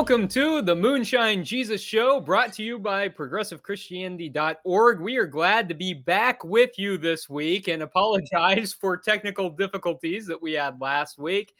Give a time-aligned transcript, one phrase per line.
[0.00, 4.98] welcome to the Moonshine Jesus Show, brought to you by ProgressiveChristianity.org.
[4.98, 10.26] We are glad to be back with you this week and apologize for technical difficulties
[10.26, 11.52] that we had last week.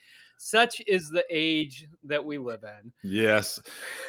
[0.42, 2.90] Such is the age that we live in.
[3.02, 3.60] Yes,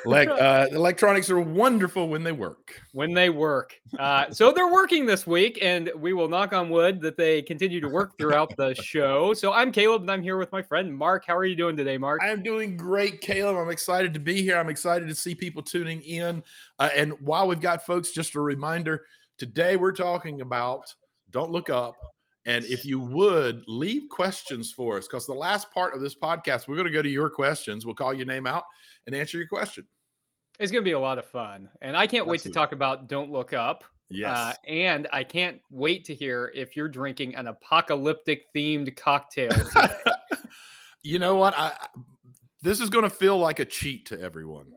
[0.06, 2.82] like uh, electronics are wonderful when they work.
[2.94, 7.02] When they work, uh, so they're working this week, and we will knock on wood
[7.02, 9.34] that they continue to work throughout the show.
[9.34, 11.26] So I'm Caleb, and I'm here with my friend Mark.
[11.28, 12.22] How are you doing today, Mark?
[12.24, 13.58] I'm doing great, Caleb.
[13.58, 14.58] I'm excited to be here.
[14.58, 16.44] I'm excited to see people tuning in.
[16.80, 19.04] Uh, and while we've got folks, just a reminder:
[19.38, 20.96] today we're talking about
[21.30, 21.98] "Don't Look Up."
[22.46, 26.68] And if you would leave questions for us, because the last part of this podcast,
[26.68, 27.86] we're going to go to your questions.
[27.86, 28.64] We'll call your name out
[29.06, 29.86] and answer your question.
[30.60, 31.70] It's going to be a lot of fun.
[31.82, 32.32] And I can't Absolutely.
[32.32, 33.84] wait to talk about Don't Look Up.
[33.84, 34.38] Uh, yes.
[34.38, 39.52] Uh, and I can't wait to hear if you're drinking an apocalyptic themed cocktail.
[41.04, 41.54] you know what?
[41.56, 41.74] I,
[42.64, 44.68] this is going to feel like a cheat to everyone.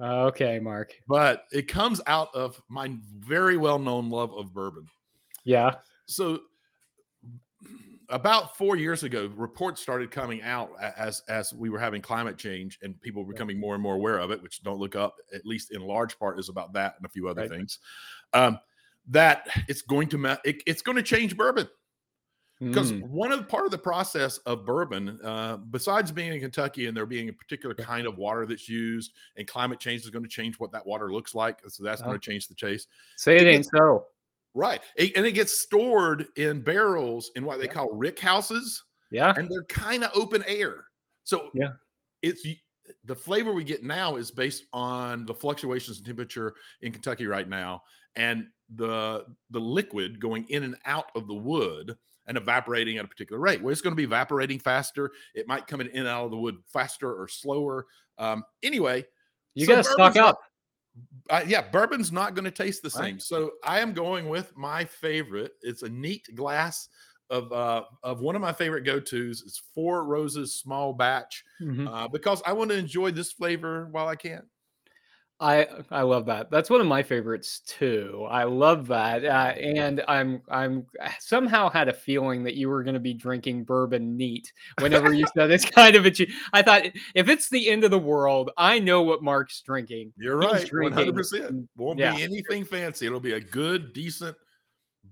[0.00, 0.92] Uh, okay, Mark.
[1.08, 4.86] But it comes out of my very well known love of bourbon.
[5.44, 5.76] Yeah.
[6.06, 6.40] So
[8.08, 12.78] about four years ago, reports started coming out as as we were having climate change
[12.82, 14.42] and people were becoming more and more aware of it.
[14.42, 17.28] Which don't look up, at least in large part, is about that and a few
[17.28, 17.50] other right.
[17.50, 17.78] things.
[18.32, 18.58] Um,
[19.08, 21.68] that it's going to it, it's going to change bourbon
[22.60, 23.02] because mm.
[23.08, 26.96] one of the part of the process of bourbon, uh, besides being in Kentucky and
[26.96, 30.28] there being a particular kind of water that's used, and climate change is going to
[30.28, 32.04] change what that water looks like, so that's oh.
[32.04, 32.86] going to change the chase.
[33.16, 34.06] Say it ain't so.
[34.54, 34.80] Right.
[34.98, 37.72] and it gets stored in barrels in what they yeah.
[37.72, 38.82] call rick houses.
[39.10, 39.32] Yeah.
[39.36, 40.84] And they're kind of open air.
[41.24, 41.72] So yeah,
[42.22, 42.46] it's
[43.04, 47.48] the flavor we get now is based on the fluctuations in temperature in Kentucky right
[47.48, 47.82] now
[48.16, 51.96] and the the liquid going in and out of the wood
[52.26, 53.62] and evaporating at a particular rate.
[53.62, 55.10] Well, it's going to be evaporating faster.
[55.34, 57.86] It might come in and out of the wood faster or slower.
[58.18, 59.04] Um, anyway,
[59.54, 60.40] you got to stock up
[61.30, 63.14] uh, yeah, bourbon's not going to taste the same.
[63.14, 63.22] Right.
[63.22, 65.52] So I am going with my favorite.
[65.62, 66.88] It's a neat glass
[67.30, 69.42] of uh, of one of my favorite go tos.
[69.46, 71.88] It's Four Roses Small Batch mm-hmm.
[71.88, 74.42] uh, because I want to enjoy this flavor while I can.
[75.42, 76.52] I I love that.
[76.52, 78.28] That's one of my favorites too.
[78.30, 80.86] I love that, uh, and I'm I'm
[81.18, 85.26] somehow had a feeling that you were going to be drinking bourbon neat whenever you
[85.34, 86.12] said it's kind of a.
[86.52, 86.84] I thought
[87.16, 90.12] if it's the end of the world, I know what Mark's drinking.
[90.16, 91.68] You're right, one hundred percent.
[91.76, 92.14] Won't yeah.
[92.14, 93.06] be anything fancy.
[93.06, 94.36] It'll be a good, decent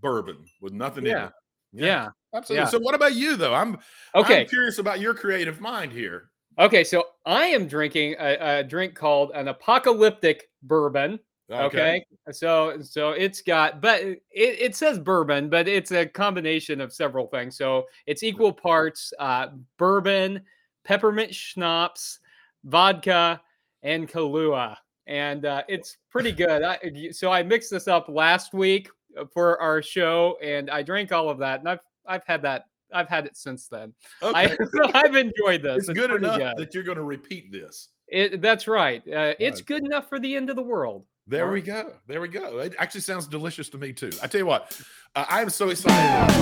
[0.01, 1.19] bourbon with nothing yeah.
[1.19, 1.33] in it.
[1.73, 2.09] Yeah, yeah.
[2.37, 2.65] absolutely.
[2.65, 2.71] Yeah.
[2.71, 3.55] So, what about you though?
[3.55, 3.79] I'm
[4.15, 4.43] okay.
[4.43, 6.31] I'm curious about your creative mind here.
[6.61, 11.19] Okay, so I am drinking a, a drink called an apocalyptic bourbon.
[11.51, 12.05] Okay.
[12.27, 12.33] okay.
[12.33, 17.27] So so it's got but it, it says bourbon, but it's a combination of several
[17.27, 17.57] things.
[17.57, 19.49] So it's equal parts uh,
[19.79, 20.43] bourbon,
[20.85, 22.21] peppermint schnapps,
[22.65, 23.41] vodka,
[23.83, 24.77] and Kahlua.
[25.07, 26.63] And uh, it's pretty good.
[26.63, 26.79] I,
[27.11, 28.91] so I mixed this up last week
[29.33, 31.61] for our show and I drank all of that.
[31.61, 33.95] And I've I've had that I've had it since then.
[34.23, 34.57] Okay.
[34.95, 35.79] I, have enjoyed this.
[35.79, 36.57] It's, it's good enough good.
[36.57, 37.89] that you're going to repeat this.
[38.09, 39.03] It, that's right.
[39.07, 41.05] Uh, it's good enough for the end of the world.
[41.27, 41.53] There right.
[41.53, 41.93] we go.
[42.09, 42.59] There we go.
[42.59, 44.11] It actually sounds delicious to me too.
[44.23, 44.81] I tell you what,
[45.15, 46.35] uh, I am so excited.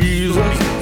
[0.00, 0.72] Jesus.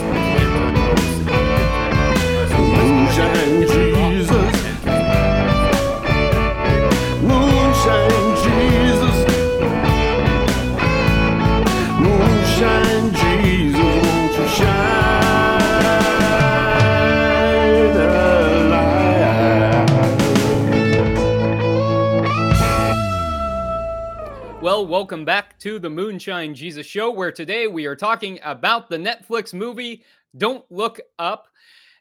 [25.01, 29.55] Welcome back to the Moonshine Jesus Show, where today we are talking about the Netflix
[29.55, 30.05] movie
[30.37, 31.49] Don't Look Up.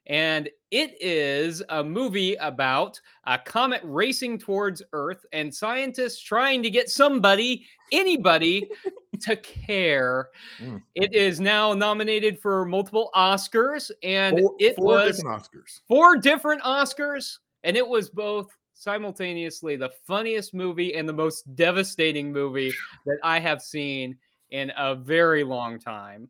[0.08, 6.70] And it is a movie about a comet racing towards Earth and scientists trying to
[6.70, 8.68] get somebody, anybody,
[9.22, 10.28] to care.
[10.62, 10.82] Mm.
[10.94, 15.80] It is now nominated for multiple Oscars, and four, it four was different Oscars.
[15.88, 22.32] Four different Oscars, and it was both simultaneously the funniest movie and the most devastating
[22.32, 22.72] movie
[23.06, 24.18] that I have seen
[24.52, 26.30] in a very long time.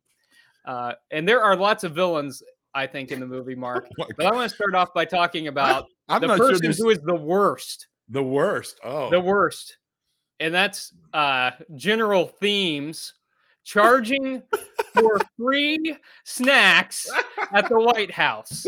[0.66, 2.42] Uh, and there are lots of villains,
[2.74, 3.88] I think, in the movie, Mark.
[4.00, 6.90] Oh but I want to start off by talking about I'm the person sure who
[6.90, 7.88] is the worst.
[8.10, 8.80] The worst.
[8.84, 9.78] Oh, the worst.
[10.40, 13.14] And that's uh, General Themes
[13.64, 14.42] charging
[14.94, 17.08] for free snacks
[17.54, 18.66] at the White House.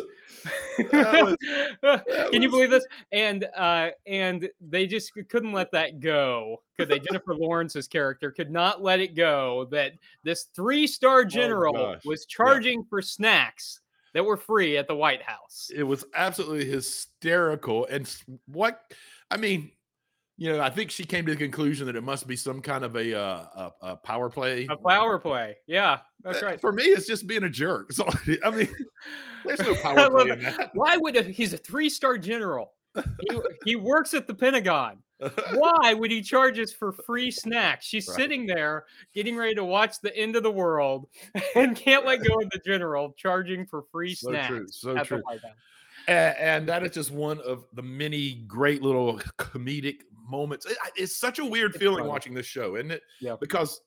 [0.92, 1.36] Was,
[2.32, 2.86] Can you believe this?
[3.12, 6.62] And uh, and they just couldn't let that go.
[6.78, 7.00] Could they?
[7.00, 9.94] Jennifer Lawrence's character could not let it go that
[10.24, 12.86] this three-star oh, general oh, was charging yeah.
[12.90, 13.82] for snacks
[14.14, 15.70] that were free at the White House.
[15.76, 17.86] It was absolutely hysterical.
[17.88, 18.14] And
[18.46, 18.82] what
[19.30, 19.72] I mean,
[20.38, 22.84] you know, I think she came to the conclusion that it must be some kind
[22.84, 24.68] of a uh, a, a power play.
[24.70, 26.62] A power play, yeah, that's Uh, right.
[26.62, 27.92] For me, it's just being a jerk.
[27.94, 28.08] So
[28.44, 28.70] I mean,
[29.46, 30.72] there's no power play in that.
[30.74, 32.74] Why would a, he's a three-star general?
[32.96, 34.98] He, he works at the Pentagon.
[35.54, 37.86] Why would he charge us for free snacks?
[37.86, 38.18] She's Right.
[38.18, 41.08] sitting there getting ready to watch the end of the world
[41.56, 45.22] and can't let go of the general charging for free So snacks true, so true.
[46.08, 46.36] The White House.
[46.40, 49.98] and, and that is just one of the many great little comedic
[50.30, 50.66] moments.
[50.66, 52.10] It- it's such a weird It's feeling funny.
[52.10, 53.02] watching this show, isn't it?
[53.20, 53.36] Yeah.
[53.40, 53.80] Because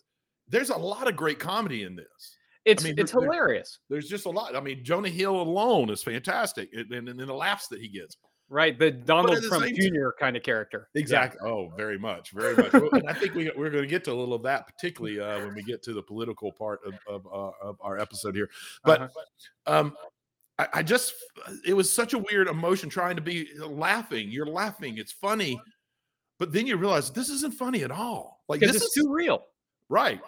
[0.48, 2.36] there's a lot of great comedy in this.
[2.64, 4.56] It's mean, it's there- there- hilarious, There's just a lot.
[4.56, 8.16] I mean, Jonah Hill alone is fantastic, and, and, and the laughs that he gets.
[8.50, 8.78] right?
[8.78, 10.10] The Donald Trump Jr.
[10.20, 10.88] kind of character.
[10.94, 11.00] Yeah.
[11.00, 11.40] Exactly.
[11.48, 12.72] Oh, very much, very much.
[12.74, 15.44] And I think we we're going to get to a little of that, particularly uh,
[15.46, 18.48] when we get to the political part of of, uh, of our episode here.
[18.84, 19.80] But Uh-huh.
[19.80, 19.96] um,
[20.58, 21.12] I, I just
[21.66, 24.28] it was such a weird emotion trying to be laughing.
[24.30, 24.98] You're laughing.
[24.98, 25.60] It's funny,
[26.38, 28.42] but then you realize this isn't funny at all.
[28.48, 29.44] Like this is too real.
[29.88, 30.20] right.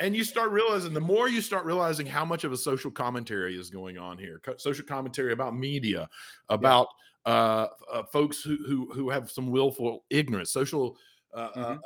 [0.00, 3.58] And you start realizing the more you start realizing how much of a social commentary
[3.58, 6.08] is going on here, co- social commentary about media,
[6.48, 6.86] about
[7.26, 10.96] uh, uh, folks who, who who have some willful ignorance, social
[11.34, 11.76] uh, uh, Mhm.
[11.76, 11.80] uh,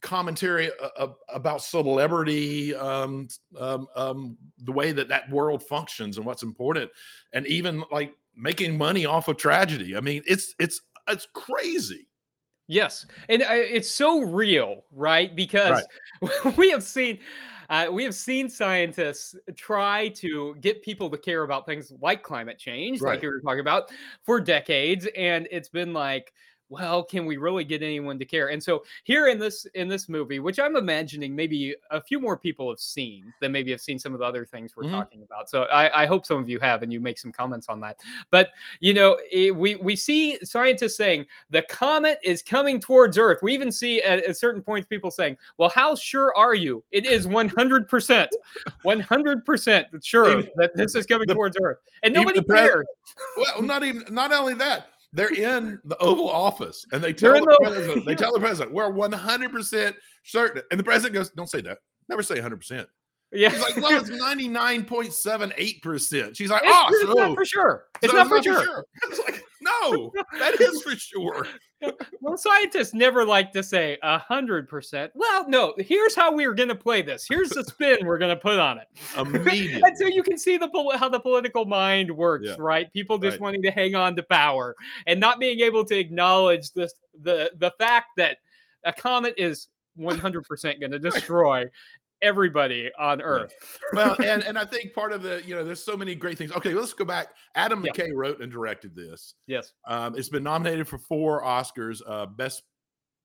[0.00, 3.28] commentary uh, uh, about celebrity, um,
[3.58, 6.90] um, um, the way that that world functions and what's important,
[7.32, 9.96] and even like making money off of tragedy.
[9.96, 12.08] I mean, it's it's it's crazy.
[12.66, 15.36] Yes, and uh, it's so real, right?
[15.36, 15.84] Because
[16.56, 17.18] we have seen,
[17.68, 22.58] uh, we have seen scientists try to get people to care about things like climate
[22.58, 23.16] change, Right.
[23.16, 23.90] like you were talking about,
[24.24, 26.32] for decades, and it's been like,
[26.70, 28.48] well, can we really get anyone to care?
[28.48, 32.36] And so here in this in this movie, which I'm imagining maybe a few more
[32.36, 34.92] people have seen than maybe have seen some of the other things we're Mhm.
[34.92, 35.48] talking about.
[35.50, 37.98] So I, I hope some of you have, and you make some comments on that.
[38.30, 38.50] But
[38.80, 43.40] you know, eh, we we see scientists saying the comet is coming towards Earth.
[43.42, 46.82] We even see at, at certain points people saying, "Well, how sure are you?
[46.92, 48.30] It is 100 percent,
[48.82, 52.86] 100 percent sure that this is coming the- towards Earth," and nobody cares.
[53.36, 57.56] Well, not even not only that, they're in the Oval Office and they tell the
[57.62, 60.62] president, they tell the president, we're 100 percent certain.
[60.70, 61.78] And the president goes, Don't say that.
[62.08, 62.88] Never say 100 percent.
[63.34, 64.10] Yeah, He's like, Well, it's
[64.88, 66.36] 99.78 percent.
[66.36, 67.84] She's like, it's, Oh, it's so, not for sure.
[68.02, 68.84] It's so not for sure.
[69.08, 71.46] It's like, no, that is for sure.
[72.22, 75.12] Well, scientists never like to say a hundred percent.
[75.14, 75.74] Well, no.
[75.76, 77.26] Here's how we're going to play this.
[77.28, 78.86] Here's the spin we're going to put on it.
[79.18, 79.82] Immediately.
[79.84, 82.54] and so you can see the how the political mind works, Yeah.
[82.58, 82.90] right?
[82.94, 83.40] People just Right.
[83.42, 84.74] wanting to hang on to power
[85.06, 88.38] and not being able to acknowledge this the the fact that
[88.84, 91.66] a comet is 100% going to destroy
[92.24, 93.52] everybody on Earth.
[93.92, 96.50] well, and and I think part of the, you know, there's so many great things.
[96.52, 97.28] Okay, let's go back.
[97.54, 97.92] Adam Yeah.
[97.92, 99.34] McKay wrote and directed this.
[99.46, 99.72] Yes.
[99.86, 102.62] Um, it's been nominated for four Oscars: uh, best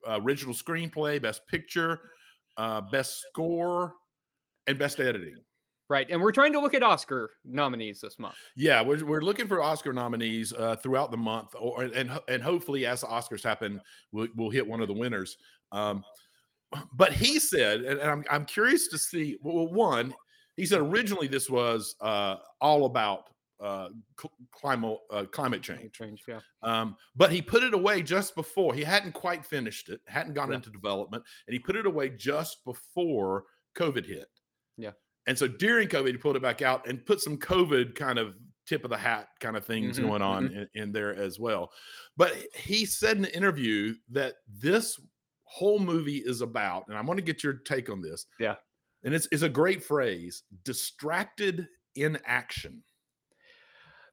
[0.08, 2.00] uh, original screenplay, best picture,
[2.58, 3.94] uh, best score,
[4.68, 5.36] and best editing.
[5.90, 6.06] Right.
[6.12, 8.36] And we're trying to look at Oscar nominees this month.
[8.56, 12.86] Yeah, we're, we're looking for Oscar nominees uh, throughout the month, or and and hopefully,
[12.86, 15.36] as the Oscars happen, we'll, we'll hit one of the winners.
[15.72, 16.04] Um,
[16.94, 19.38] but he said, and, I'm I'm curious to see.
[19.42, 20.14] Well, one,
[20.56, 25.92] he said originally this was uh, all about uh, cl- climate uh, climate change.
[25.94, 26.40] Change, yeah.
[26.64, 30.50] Um, but he put it away just before he hadn't quite finished it, hadn't gone
[30.50, 30.56] Yeah.
[30.56, 33.46] into development, and he put it away just before
[33.78, 34.28] COVID hit.
[34.78, 34.92] Yeah.
[35.28, 38.36] And so during COVID, he pulled it back out and put some COVID kind of
[38.66, 41.72] tip of the hat kind of things Mhm, going on in, in there as well.
[42.18, 45.00] But he said in an interview that this
[45.50, 48.28] whole movie is about, and I want to get your take on this.
[48.40, 48.56] Yeah.
[49.04, 52.84] And it's, it's a great phrase distracted in action.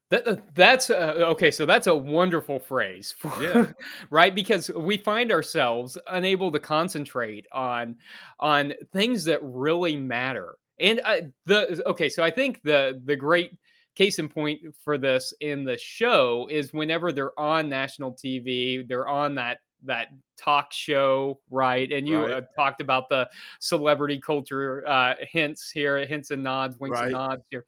[0.09, 1.51] That, uh, that's uh, okay.
[1.51, 3.67] So that's a wonderful phrase, for, Yeah.
[4.09, 4.33] right?
[4.33, 7.97] Because we find ourselves unable to concentrate on
[8.39, 10.55] on things that really matter.
[10.79, 13.51] And uh, the okay, so I think the the great
[13.95, 19.07] case in point for this in the show is whenever they're on national TV, they're
[19.07, 20.07] on that that
[20.37, 21.91] talk show, right?
[21.91, 22.31] And you Right.
[22.31, 23.29] uh, talked about the
[23.59, 27.05] celebrity culture uh, hints here, hints and nods, winks Right.
[27.05, 27.65] and nods here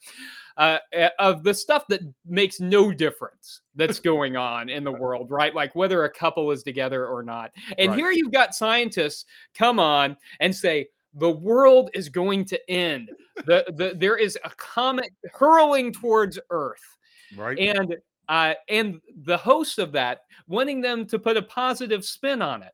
[0.57, 5.31] uh, uh, of the stuff that makes no difference that's going on in the world,
[5.31, 5.55] right?
[5.55, 7.51] Like whether a couple is together or not.
[7.77, 7.99] And Right.
[7.99, 13.09] here you've got scientists come on and say the world is going to end.
[13.45, 16.97] The, the there is a comet hurling towards Earth,
[17.35, 17.57] Right.
[17.57, 17.95] and
[18.29, 22.71] uh, and the host of that wanting them to put a positive spin on it.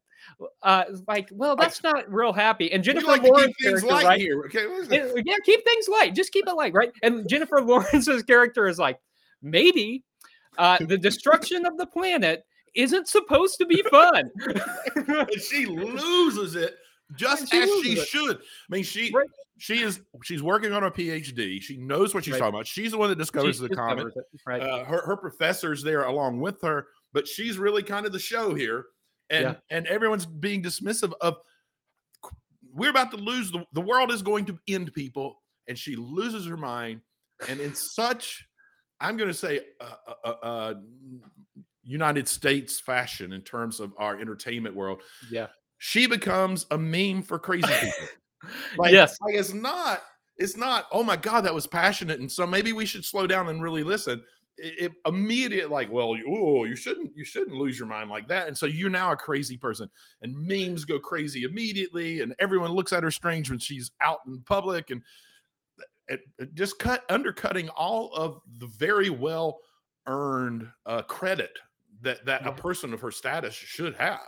[0.64, 2.72] uh, like, well, that's not real happy.
[2.72, 4.20] And Jennifer like Lawrence things character, light right?
[4.20, 4.44] here.
[4.46, 5.24] Okay, Yeah, it?
[5.26, 6.14] yeah, keep things light.
[6.16, 6.92] Just keep it light, right?
[7.04, 9.00] And Jennifer Lawrence's character is like,
[9.42, 10.04] maybe
[10.58, 12.44] uh, the destruction of the planet
[12.76, 14.30] isn't supposed to be fun.
[15.40, 16.76] she loses it
[17.16, 18.38] just She as she should.
[18.38, 19.30] I mean, she Right.
[19.58, 21.62] she is she's working on a PhD.
[21.62, 22.40] She knows what she's Right.
[22.40, 22.68] talking about.
[22.68, 24.14] She's the one that discovers She the comet.
[24.46, 24.62] right?
[24.62, 28.54] Uh, her her professor's there along with her, but she's really kind of the show
[28.54, 28.88] here,
[29.30, 29.56] and Yeah.
[29.70, 31.38] and everyone's being dismissive of.
[32.74, 36.46] We're about to lose the the world is going to end, people, and she loses
[36.46, 37.02] her mind,
[37.48, 38.46] and in such,
[39.00, 39.96] I'm going to say, uh,
[40.26, 40.74] uh, uh,
[41.84, 45.48] United States fashion in terms of our entertainment world yeah.
[45.78, 48.08] She becomes a meme for crazy people.
[48.78, 49.18] Like, yes.
[49.22, 50.02] like it's not,
[50.38, 52.20] it's not, oh my God, that was passionate.
[52.20, 54.24] And so maybe we should slow down and really listen.
[54.58, 58.28] It, it immediate, like, well, you, oh, you shouldn't, you shouldn't lose your mind like
[58.28, 58.48] that.
[58.48, 59.90] And so you're now a crazy person.
[60.22, 64.42] And memes go crazy immediately, and everyone looks at her strange when she's out in
[64.46, 64.92] public.
[64.92, 65.02] And
[66.08, 69.60] it, it just cut undercutting all of the very well
[70.08, 71.58] earned uh, credit
[72.02, 74.20] that that a person of her status should have.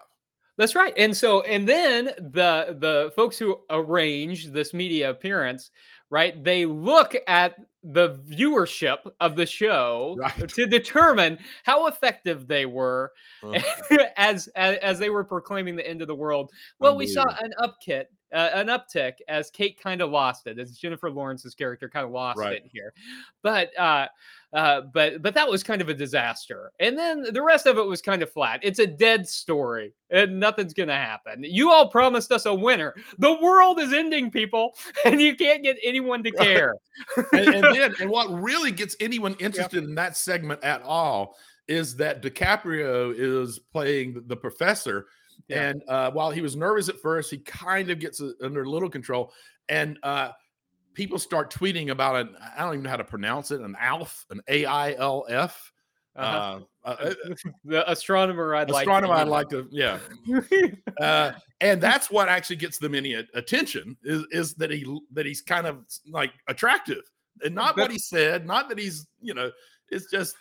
[0.57, 0.93] That's right.
[0.97, 5.71] And so, and then the the folks who arrange this media appearance,
[6.09, 6.43] right?
[6.43, 10.49] They look at the viewership of the show Right.
[10.49, 13.61] to determine how effective they were Uh,
[14.17, 16.51] as, as as they were proclaiming the end of the world.
[16.79, 20.77] Well, we saw an upkit, uh, an uptick as Kate kind of lost it, as
[20.77, 22.57] Jennifer Lawrence's character kind of lost Right.
[22.57, 22.93] it here.
[23.43, 24.07] But uh,
[24.53, 26.71] uh, but but that was kind of a disaster.
[26.79, 28.59] And then the rest of it was kind of flat.
[28.63, 31.43] It's a dead story, and nothing's gonna happen.
[31.43, 32.93] You all promised us a winner.
[33.19, 34.71] The world is ending, people,
[35.05, 36.73] and you can't get anyone to care.
[37.33, 41.35] and, and then and what really gets anyone interested in that segment at all
[41.67, 45.07] is that DiCaprio is playing the professor.
[45.47, 45.69] Yeah.
[45.69, 48.89] And uh, while he was nervous at first, he kind of gets under a little
[48.89, 49.31] control.
[49.69, 50.31] And uh,
[50.93, 54.25] people start tweeting about an I don't even know how to pronounce it, an ALF,
[54.29, 55.71] an A I L F.
[56.15, 56.61] Uh-huh.
[56.83, 57.13] Uh, uh,
[57.63, 58.85] the astronomer I'd like.
[58.85, 59.99] to astronomer, I'd like to, yeah.
[60.99, 65.43] Uh, and that's what actually gets them any attention is, is that he that he's
[65.43, 67.03] kind of like attractive
[67.43, 69.51] and not what he said, not that he's you know,
[69.89, 70.35] it's just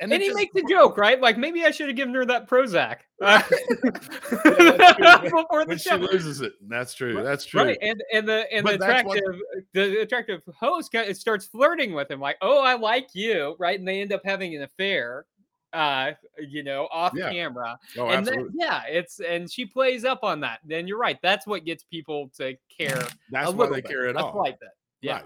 [0.00, 1.20] and it he just- makes a joke, right?
[1.20, 5.20] Like maybe I should have given her that Prozac uh, that's true.
[5.22, 6.52] before the when she loses it.
[6.68, 7.22] That's true.
[7.22, 7.62] That's true.
[7.62, 9.40] Right, and and the and the But that's what- attractive
[9.74, 13.78] the attractive host kind of starts flirting with him, like, "Oh, I like you," right?
[13.78, 15.26] And they end up having an affair,
[15.72, 17.30] uh, you know, off Yeah.
[17.30, 17.78] camera.
[17.96, 18.58] Oh, and then, absolutely.
[18.60, 20.60] yeah, it's and she plays up on that.
[20.64, 21.18] Then you're right.
[21.22, 23.02] That's what gets people to care.
[23.30, 24.32] That's a why they bit, care at a all.
[24.32, 24.70] slight bit.
[25.00, 25.12] Yeah.
[25.14, 25.24] Right.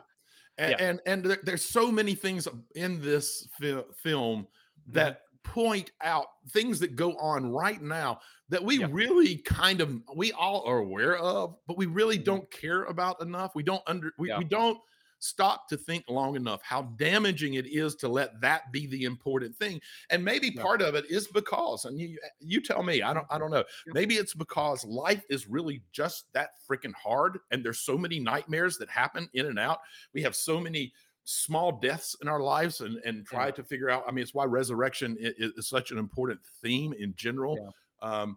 [0.58, 0.76] And Yeah.
[0.86, 4.46] and, and there- there's so many things in this fi- film.
[4.92, 8.86] That point out things that go on right now that we Yeah.
[8.90, 12.24] really kind of we all are aware of, but we really Mhm.
[12.24, 13.54] don't care about enough.
[13.54, 14.38] We don't under we, Yeah.
[14.38, 14.78] we don't
[15.18, 19.56] stop to think long enough how damaging it is to let that be the important
[19.56, 19.80] thing.
[20.10, 20.62] And maybe Yeah.
[20.62, 23.64] part of it is because, and you you tell me, I don't I don't know.
[23.86, 28.78] Maybe it's because life is really just that freaking hard, and there's so many nightmares
[28.78, 29.80] that happen in and out.
[30.12, 30.92] We have so many
[31.24, 34.44] small deaths in our lives and and try to figure out i mean it's why
[34.44, 37.74] resurrection i- i- is, such an important theme in general.
[38.00, 38.36] Um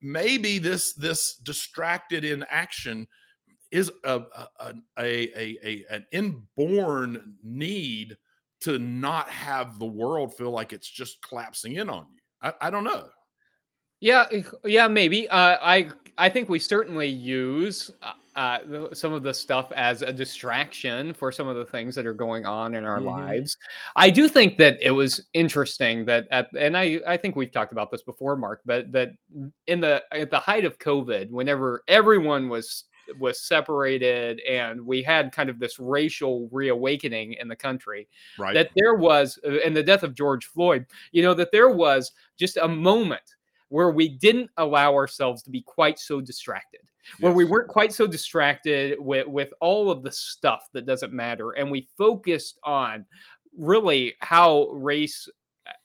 [0.00, 3.06] maybe this this distracted in action
[3.70, 8.16] is a a, a, a, a an inborn need
[8.60, 12.20] to not have the world feel like it's just collapsing in on you.
[12.42, 13.08] I, I don't know.
[14.00, 15.28] Yeah, eh, yeah, maybe.
[15.28, 17.90] Uh, I I think we certainly use
[18.36, 18.58] uh,
[18.90, 22.14] uh, some of the stuff as a distraction for some of the things that are
[22.14, 23.06] going on in our Mhm.
[23.06, 23.56] lives.
[23.96, 27.72] I do think that it was interesting that at and I I think we've talked
[27.72, 29.10] about this before, Mark, but that
[29.66, 32.84] in the at the height of COVID, whenever everyone was
[33.20, 38.68] was separated and we had kind of this racial reawakening in the country right that
[38.74, 42.66] there was and the death of George Floyd, you know, that there was just a
[42.66, 43.22] moment
[43.68, 46.80] where we didn't allow ourselves to be quite so distracted,
[47.20, 51.52] where we weren't quite so distracted with with all of the stuff that doesn't matter,
[51.52, 53.04] and we focused on
[53.56, 55.28] really how race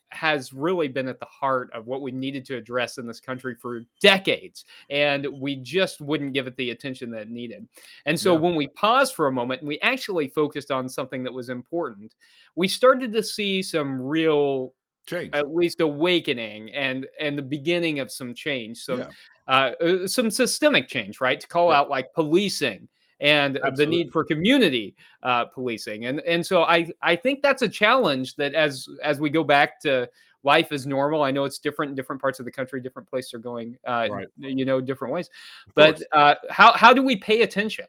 [0.09, 3.55] has really been at the heart of what we needed to address in this country
[3.55, 7.65] for decades and we just wouldn't give it the attention that it needed
[8.05, 8.39] and so Yeah.
[8.39, 12.13] when we paused for a moment and we actually focused on something that was important
[12.55, 14.73] we started to see some real
[15.07, 19.09] change at least awakening and and the beginning of some change so Yeah.
[19.47, 21.79] Uh, uh, some systemic change right to call Yeah.
[21.79, 22.87] out like policing
[23.19, 27.69] and the need for community uh, policing and and so i i think that's a
[27.69, 30.09] challenge that as as we go back to
[30.43, 31.23] life is normal.
[31.23, 34.07] I know it's different in different parts of the country, different places are going, uh,
[34.09, 34.27] right.
[34.37, 35.29] you know, different ways.
[35.75, 37.85] But uh, how how do we pay attention?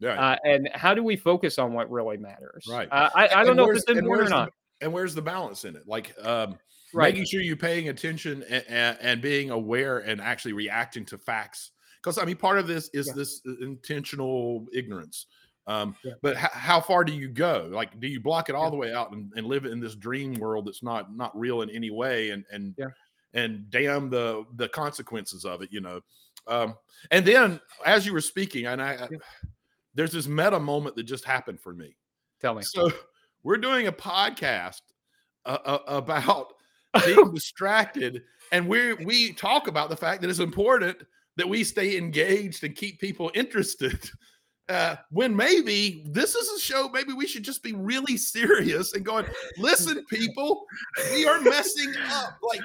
[0.00, 0.20] Yeah.
[0.20, 2.66] Uh, and how do we focus on what really matters?
[2.68, 2.88] Right.
[2.90, 4.52] Uh, I, I don't know if it's important or not.
[4.80, 5.86] The, and where's the balance in it?
[5.86, 6.58] Like, um,
[6.94, 7.12] right.
[7.12, 11.70] making sure you're paying attention and, and, and, being aware and actually reacting to facts.
[12.00, 13.12] Because I mean, part of this is yeah.
[13.14, 15.26] this uh, intentional ignorance.
[15.66, 16.14] Um, yeah.
[16.22, 17.68] But h- how far do you go?
[17.70, 18.70] Like, do you block it all yeah.
[18.70, 21.70] the way out and, and live in this dream world that's not not real in
[21.70, 22.74] any way, and and
[23.34, 26.00] and damn the the consequences of it, you know?
[26.48, 26.74] Um,
[27.10, 29.08] and then as you were speaking, and I, I
[29.94, 31.96] there's this meta moment that just happened for me.
[32.40, 32.62] Tell me.
[32.62, 32.90] So
[33.42, 34.80] we're doing a podcast
[35.44, 36.52] uh, uh, about
[37.04, 40.98] being distracted, and we we talk about the fact that it's important
[41.36, 43.98] that we stay engaged and keep people interested.
[44.68, 49.04] Uh, when maybe this is a show, maybe we should just be really serious and
[49.04, 49.26] going,
[49.58, 50.64] listen, people,
[51.12, 52.38] we are messing up.
[52.42, 52.60] Like,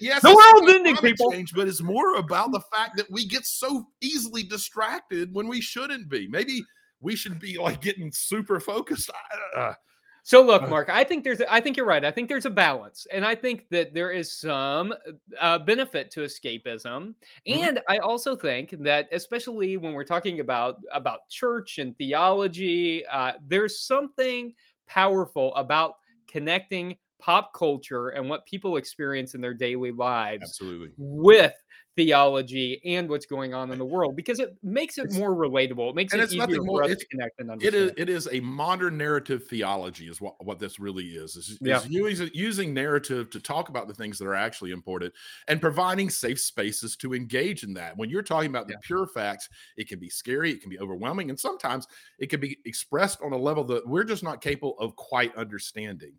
[0.00, 1.32] yes, the world's ending, people.
[1.32, 5.60] Change, but it's more about the fact that we get so easily distracted when we
[5.60, 6.28] shouldn't be.
[6.28, 6.62] Maybe
[7.00, 9.10] we should be like getting super focused.
[9.56, 9.74] I, Uh,
[10.22, 12.04] so look, Mark, I think there's I think you're right.
[12.04, 13.06] I think there's a balance.
[13.12, 14.92] And I think that there is some
[15.40, 16.84] uh, benefit to escapism.
[16.84, 17.14] Mm-hmm.
[17.46, 23.32] And I also think that especially when we're talking about about church and theology, uh,
[23.46, 24.52] there's something
[24.86, 25.94] powerful about
[26.26, 30.90] connecting pop culture and what people experience in their daily lives Absolutely.
[30.96, 31.54] with
[31.98, 35.90] theology and what's going on in the world because it makes it it's, more relatable.
[35.90, 37.74] It makes it easier more, for us to connect and understand.
[37.74, 41.34] It is, it is a modern narrative theology, is what, what this really is.
[41.34, 41.82] Is, yeah.
[41.88, 45.12] using, using narrative to talk about the things that are actually important
[45.48, 47.96] and providing safe spaces to engage in that.
[47.96, 48.84] When you're talking about the yeah.
[48.84, 51.88] pure facts, it can be scary, it can be overwhelming, and sometimes
[52.20, 56.12] it can be expressed on a level that we're just not capable of quite understanding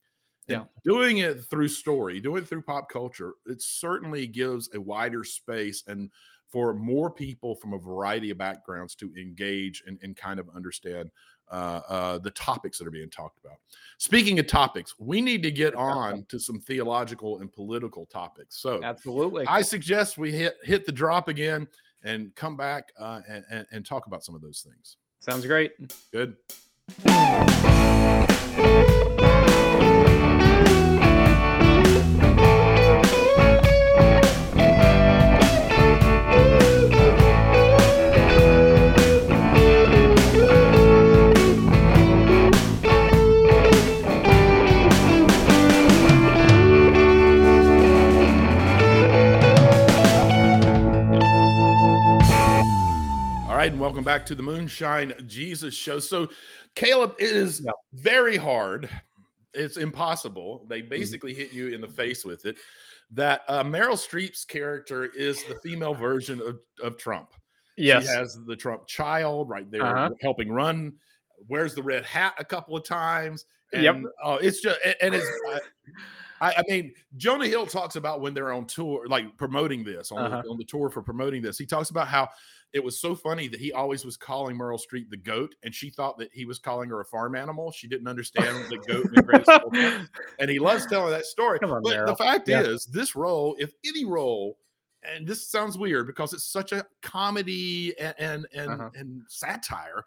[0.50, 0.64] yeah.
[0.84, 5.84] doing it through story, doing it through pop culture, it certainly gives a wider space
[5.88, 6.10] and
[6.50, 11.12] for more people from a variety of backgrounds to engage and, and kind of understand
[11.52, 13.58] uh, uh, the topics that are being talked about.
[13.98, 18.58] Speaking of topics, we need to get on to some theological and political topics.
[18.58, 21.68] So, absolutely, I suggest we hit hit the drop again
[22.04, 24.98] and come back uh, and, and, and talk about some of those things.
[25.20, 25.74] Sounds great.
[26.12, 26.38] Good.
[53.80, 56.00] And welcome back to the Moonshine Jesus Show.
[56.00, 56.28] So,
[56.76, 57.72] Caleb, it is yeah.
[57.94, 58.90] very hard.
[59.54, 60.66] It's impossible.
[60.68, 60.90] They mm-hmm.
[60.90, 61.40] basically mm-hmm.
[61.44, 62.58] hit you in the face with it.
[63.12, 67.30] That uh, Meryl Streep's character is the female version of, of Trump.
[67.78, 68.04] Yes.
[68.04, 70.10] She has the Trump child right there uh-huh.
[70.22, 70.92] helping run,
[71.48, 73.46] wears the red hat a couple of times.
[73.72, 73.96] And, yep.
[74.22, 75.26] Uh, it's just, and it's,
[76.42, 80.20] I, I, mean, Jonah Hill talks about when they're on tour, like promoting this on,
[80.20, 80.44] uh-huh.
[80.50, 81.58] on the tour for promoting this.
[81.58, 82.28] He talks about how
[82.74, 85.90] it was so funny that he always was calling Meryl Streep the goat, and she
[85.90, 87.72] thought that he was calling her a farm animal.
[87.72, 90.08] She didn't understand the goat the
[90.40, 91.60] and he loves telling that story.
[91.64, 92.06] On, but Meryl.
[92.08, 92.62] the fact yeah.
[92.62, 94.58] is, this role, if any role,
[95.04, 98.90] and this sounds weird because it's such a comedy and and and, uh-huh.
[98.96, 100.04] and satire.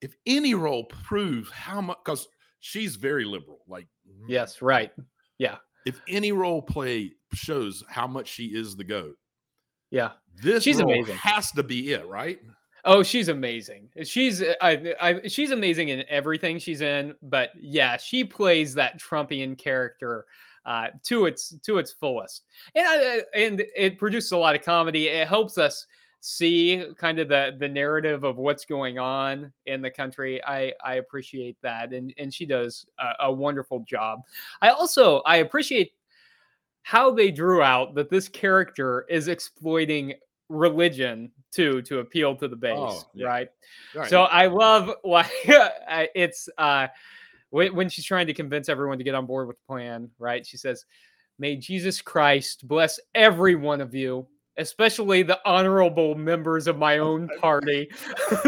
[0.00, 2.28] If any role proves how much, because
[2.60, 3.88] she's very liberal, like
[4.26, 4.92] yes, right,
[5.38, 5.56] yeah.
[5.86, 9.16] If any role play shows how much she is the goat,
[9.90, 10.10] yeah,
[10.42, 11.16] this she's amazing.
[11.16, 12.40] Has to be it, right?
[12.84, 13.88] Oh, she's amazing.
[14.04, 17.14] She's I, I she's amazing in everything she's in.
[17.22, 20.26] But yeah, she plays that Trumpian character
[20.64, 25.08] uh, to its to its fullest, and I, and it produces a lot of comedy.
[25.08, 25.86] It helps us
[26.20, 30.42] see kind of the the narrative of what's going on in the country.
[30.44, 34.20] I I appreciate that, and and she does a, a wonderful job.
[34.62, 35.92] I also I appreciate
[36.88, 40.14] how they drew out that this character is exploiting
[40.48, 43.26] religion too to appeal to the base, oh, yeah.
[43.26, 43.48] right?
[43.94, 44.08] right?
[44.08, 46.86] So I love why it's uh
[47.50, 50.46] when, when she's trying to convince everyone to get on board with the plan, right?
[50.46, 50.86] She says,
[51.38, 54.26] "May Jesus Christ bless every one of you
[54.58, 57.88] especially the honorable members of my own party.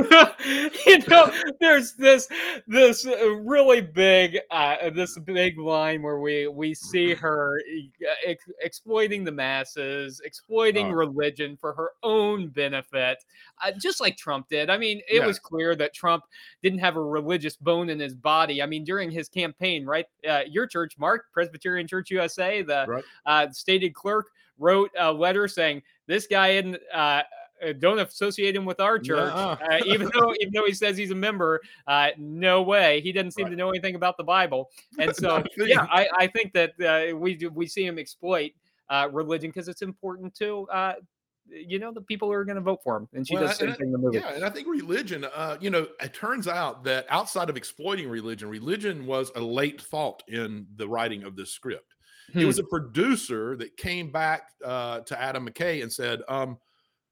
[0.86, 2.28] you know, there's this
[2.66, 8.50] this uh, really big uh, this big line where we we see her uh, ex-
[8.60, 10.92] exploiting the masses, exploiting oh.
[10.92, 13.24] religion for her own benefit,
[13.64, 14.68] uh, just like Trump did.
[14.68, 15.26] I mean, it yeah.
[15.26, 16.24] was clear that Trump
[16.62, 18.62] didn't have a religious bone in his body.
[18.62, 20.06] I mean, during his campaign, right?
[20.28, 23.04] Uh, your church, Mark Presbyterian Church USA, the right.
[23.24, 24.26] Uh, stated clerk
[24.60, 27.22] wrote a letter saying this guy in uh,
[27.62, 31.10] uh, don't associate him with our church, uh, even though even though he says he's
[31.10, 31.60] a member.
[31.86, 33.50] Uh, no way, he doesn't seem right.
[33.50, 34.70] to know anything about the Bible.
[34.98, 38.52] And so, yeah, I, I think that uh, we do, we see him exploit
[38.88, 40.66] uh, religion because it's important to
[41.52, 43.58] you know the people who are going to vote for him and she well, does
[43.58, 46.14] the same thing in the movie yeah and i think religion uh you know it
[46.14, 51.24] turns out that outside of exploiting religion religion was a late thought in the writing
[51.24, 51.96] of this script
[52.32, 52.38] Hmm.
[52.40, 56.58] It was a producer that came back uh, to Adam McKay and said, um,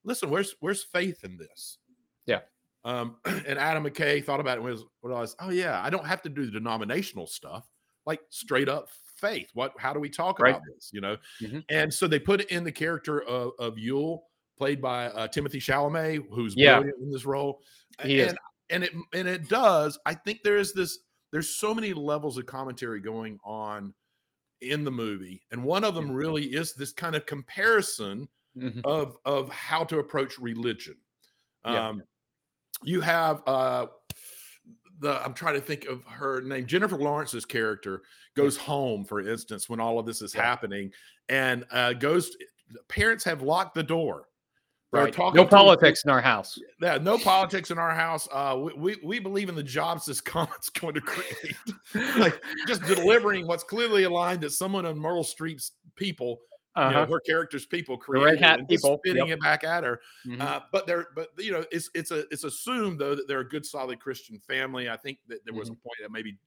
[0.05, 1.79] "Listen, where's where's faith in this?"
[2.27, 2.41] Yeah.
[2.85, 6.23] Um, and Adam McKay thought about it and was realized, "Oh yeah, I don't have
[6.23, 7.69] to do the denominational stuff,
[8.07, 9.49] like straight up faith.
[9.55, 9.73] What?
[9.79, 10.51] How do we talk right.
[10.51, 10.91] about this?
[10.93, 11.61] You know?" Mm-hmm.
[11.69, 14.25] And so they put in the character of, of Yule,
[14.57, 16.77] played by uh, Timothée Chalamet, who's yeah.
[16.77, 17.61] brilliant in this role.
[18.03, 18.37] He and, is.
[18.71, 19.99] and it and it does.
[20.07, 20.99] I think there is this.
[21.31, 23.93] There's so many levels of commentary going on
[24.61, 28.81] in the movie, and one of them really is this kind of comparison mm-hmm.
[28.85, 30.97] of of how to approach religion.
[31.65, 31.89] Yeah.
[31.89, 32.03] Um,
[32.83, 33.87] you have uh,
[35.01, 36.67] the I'm trying to think of her name.
[36.67, 38.03] Jennifer Lawrence's character
[38.37, 40.43] goes home, for instance, when all of this is yeah.
[40.43, 40.93] happening,
[41.29, 42.37] and uh, goes.
[42.89, 44.29] Parents have locked the door
[44.91, 45.15] Right.
[45.35, 46.59] No politics in our house.
[46.81, 48.27] Yeah, no politics in our house.
[48.33, 51.57] Uh, we, we, we believe in the jobs this comment's going to create.
[52.17, 56.39] like just delivering what's clearly aligned that someone on Meryl Streep's people,
[56.75, 56.89] uh-huh.
[56.89, 57.13] you know, uh-huh.
[57.13, 58.01] her character's people
[58.41, 59.37] hat people, spitting yep.
[59.37, 60.01] it back at her.
[60.27, 60.41] Mm-hmm.
[60.41, 63.49] Uh, but they're but you know it's it's a it's assumed though that they're a
[63.49, 64.89] good solid Christian family.
[64.89, 65.81] I think that there was mm-hmm.
[65.81, 66.39] a point that maybe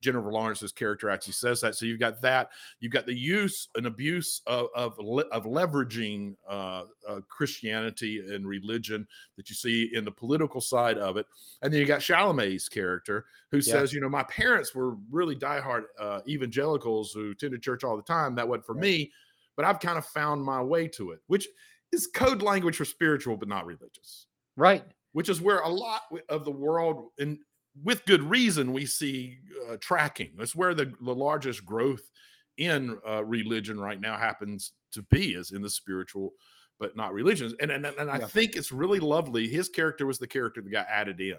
[0.00, 1.74] Jennifer Lawrence's character actually says that.
[1.74, 2.50] So you've got that.
[2.80, 9.06] You've got the use and abuse of of, of leveraging uh, uh, Christianity and religion
[9.36, 11.26] that you see in the political side of it,
[11.62, 13.72] and then you got Chalamet's character who yeah.
[13.72, 18.02] says, you know, my parents were really diehard uh, evangelicals who attended church all the
[18.02, 18.34] time.
[18.34, 18.82] That wasn't for right.
[18.82, 19.12] me,
[19.56, 21.48] but I've kind of found my way to it, which
[21.92, 24.26] is code language for spiritual but not religious.
[24.56, 27.38] Right which is where a lot of the world in
[27.82, 29.38] with good reason, we see
[29.70, 30.32] uh, tracking.
[30.36, 32.10] That's where the, the largest growth
[32.58, 36.32] in uh, religion right now happens to be, is in the spiritual,
[36.78, 37.54] but not religions.
[37.60, 38.26] And and, and I yeah.
[38.26, 39.48] think it's really lovely.
[39.48, 41.36] His character was the character that got added in.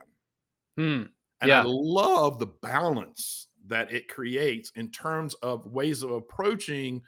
[0.77, 1.03] Hmm.
[1.41, 1.61] And yeah.
[1.61, 7.01] I love the balance that it creates in terms of ways of approaching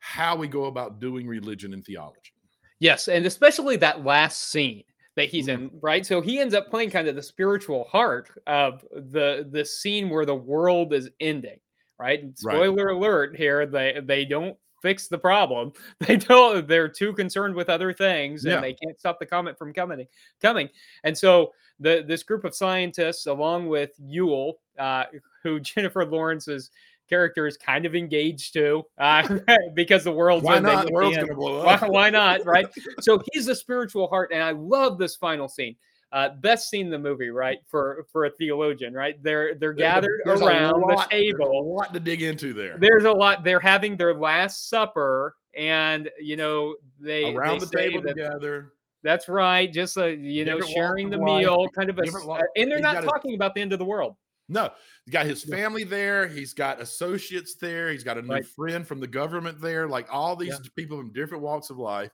[0.00, 2.32] how we go about doing religion and theology.
[2.78, 4.84] Yes, and especially that last scene
[5.16, 5.78] that he's in, mm-hmm.
[5.80, 6.06] right?
[6.06, 10.26] So he ends up playing kind of the spiritual heart of the the scene where
[10.26, 11.58] the world is ending,
[11.98, 12.24] right?
[12.34, 12.96] Spoiler right.
[12.96, 15.72] alert here, they they don't fix the problem.
[16.06, 18.60] They don't they're too concerned with other things and yeah.
[18.60, 20.06] they can't stop the comet from coming
[20.40, 20.68] coming.
[21.02, 25.04] And so the this group of scientists along with Yule, uh,
[25.42, 26.70] who Jennifer Lawrence is
[27.08, 29.38] character is kind of engaged to uh,
[29.74, 30.86] because the world's why not?
[30.86, 31.82] The world's going to blow up.
[31.82, 32.44] Why, why, not?
[32.44, 32.66] Right.
[33.00, 35.76] so he's a spiritual heart, and I love this final scene.
[36.12, 37.58] Uh, best scene in the movie, right?
[37.66, 39.20] For for a theologian, right?
[39.22, 41.50] They're they're gathered there's around lot, the table.
[41.50, 42.78] a lot to dig into there.
[42.78, 43.42] There's a lot.
[43.42, 48.72] They're having their last supper, and you know they around they the table that, together.
[49.02, 49.72] That's right.
[49.72, 53.34] Just uh, you know, sharing the meal, kind of a, uh, and they're not talking
[53.34, 54.16] about the end of the world.
[54.48, 54.70] No,
[55.04, 56.28] he got his family there.
[56.28, 57.90] He's got associates there.
[57.90, 58.46] He's got a new right.
[58.46, 59.88] friend from the government there.
[59.88, 60.70] Like all these yeah.
[60.76, 62.12] people from different walks of life.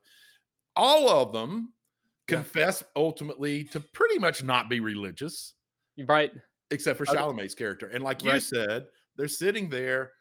[0.75, 1.75] All of them
[2.29, 2.37] yeah.
[2.37, 5.55] confess ultimately to pretty much not be religious.
[6.07, 6.33] Right.
[6.71, 7.89] Except for Chalamet's character.
[7.89, 8.35] And like right.
[8.35, 10.13] you said, they're sitting there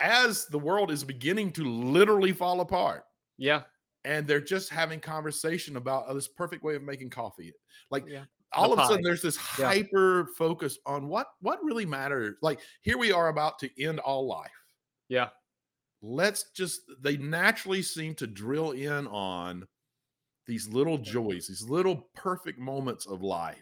[0.00, 3.04] as the world is beginning to literally fall apart.
[3.38, 3.62] Yeah.
[4.04, 7.54] And they're just having conversation about oh, this perfect way of making coffee.
[7.90, 9.66] Like yeah all of a sudden there's this yeah.
[9.66, 14.26] hyper focus on what what really matters like here we are about to end all
[14.26, 14.50] life.
[15.08, 15.28] Yeah.
[16.00, 19.66] Let's just they naturally seem to drill in on
[20.46, 23.58] these little joys these little perfect moments of life.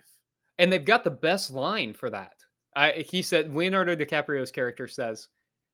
[0.58, 2.32] And they've got the best line for that.
[2.74, 5.28] I, he said leonardo dicaprio's character says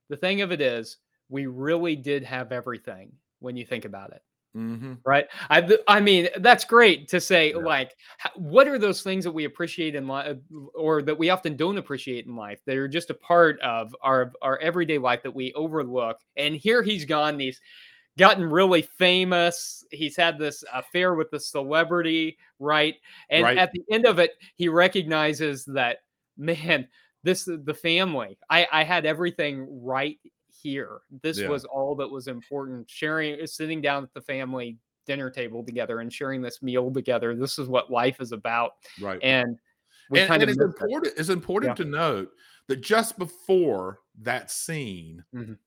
[0.09, 0.98] the thing of it is
[1.29, 4.22] we really did have everything when you think about it
[4.57, 4.95] Mm-hmm.
[5.07, 5.25] Right.
[5.49, 7.57] I I mean that's great to say yeah.
[7.57, 7.97] like
[8.37, 10.37] what are those things that we appreciate in life
[10.75, 14.31] or that we often don't appreciate in life that are just a part of our
[14.43, 16.19] our everyday life that we overlook.
[16.37, 17.61] And here he's gone He's
[18.19, 19.85] gotten really famous.
[19.91, 22.97] He's had this affair with the celebrity, right?
[23.31, 23.57] And Right.
[23.57, 25.99] at the end of it, he recognizes that,
[26.37, 26.88] man,
[27.23, 28.37] this the family.
[28.51, 30.19] I I had everything right
[30.62, 31.01] here.
[31.22, 31.48] This Yeah.
[31.48, 32.88] was all that was important.
[32.88, 37.35] Sharing, sitting down at the family dinner table together and sharing this meal together.
[37.35, 38.72] This is what life is about.
[39.01, 39.20] Right.
[39.22, 39.59] And
[40.11, 40.83] we and, kind and of it's missed it.
[40.85, 41.14] important.
[41.18, 42.33] It's important to note
[42.68, 45.59] that just before that scene, Mhm.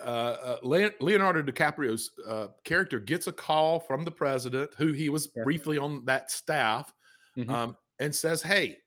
[0.00, 0.58] uh, uh,
[1.00, 5.44] Leonardo DiCaprio's uh, character gets a call from the president, who he was Yeah.
[5.44, 6.92] briefly on that staff,
[7.36, 7.48] Mhm.
[7.50, 8.78] um, and says, "Hey."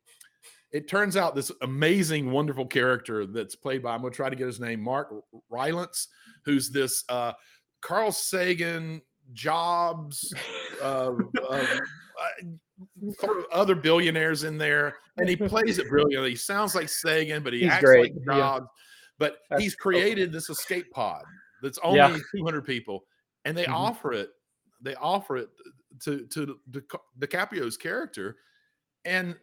[0.72, 4.36] It turns out this amazing, wonderful character that's played by, I'm going to try to
[4.36, 5.14] get his name, Mark
[5.50, 6.08] Rylance,
[6.46, 7.34] who's this uh,
[7.82, 9.02] Carl Sagan,
[9.34, 10.34] Jobs,
[10.82, 11.12] uh,
[11.50, 11.66] uh,
[13.52, 16.32] other billionaires in there, and he plays it brilliantly.
[16.32, 18.36] He sounds like Sagan, but he He's acts great, like yeah.
[18.38, 18.68] Jobs.
[19.20, 21.24] But That's he's created this escape pod
[21.62, 22.18] that's only Yeah.
[22.36, 23.06] 200 people,
[23.46, 23.74] and they Mhm.
[23.74, 24.32] offer it.
[24.82, 25.50] They offer it
[26.04, 28.38] to to Dic- DiCaprio's character,
[29.06, 29.38] and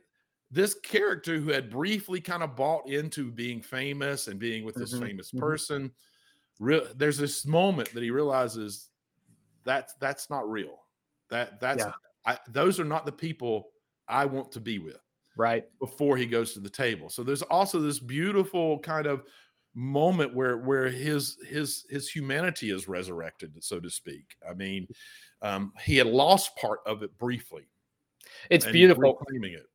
[0.51, 4.95] this character who had briefly kind of bought into being famous and being with this
[4.95, 5.39] Mhm, famous mhm.
[5.39, 5.93] person,
[6.61, 8.91] real there's this moment that he realizes
[9.65, 10.79] that that's not real.
[11.31, 11.93] That that's Yeah.
[12.27, 13.71] I, those are not the people
[14.09, 14.99] I want to be with
[15.37, 15.69] right.
[15.81, 17.09] before he goes to the table.
[17.09, 19.25] So there's also this beautiful kind of
[19.75, 24.37] moment where where his his his humanity is resurrected, so to speak.
[24.49, 24.89] I mean,
[25.43, 27.69] um, he had lost part of it briefly.
[28.51, 29.19] It's beautiful.
[29.19, 29.67] reclaiming it.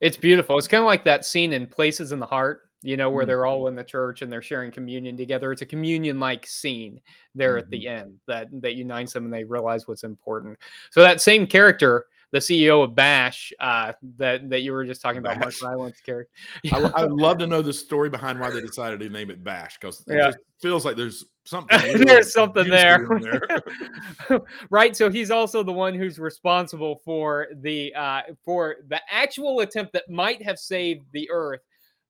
[0.00, 0.56] It's beautiful.
[0.58, 3.28] It's kind of like that scene in Places in the Heart, you know, where Mm.
[3.28, 5.52] they're all in the church and they're sharing communion together.
[5.52, 7.00] It's a communion-like scene
[7.34, 10.58] there at the end that that unites them and they realize what's important.
[10.90, 15.18] So that same character, the CEO of Bash, uh, that that you were just talking
[15.18, 15.62] about, Mark Bash.
[15.62, 16.30] Rylance character.
[16.72, 19.42] I, I would love to know the story behind why they decided to name it
[19.42, 20.26] Bash because it Yeah.
[20.26, 21.78] just feels like there's something.
[22.06, 23.08] There's something there.
[23.20, 24.40] there.
[24.70, 29.92] right so he's also the one who's responsible for the uh for the actual attempt
[29.94, 31.60] that might have saved the earth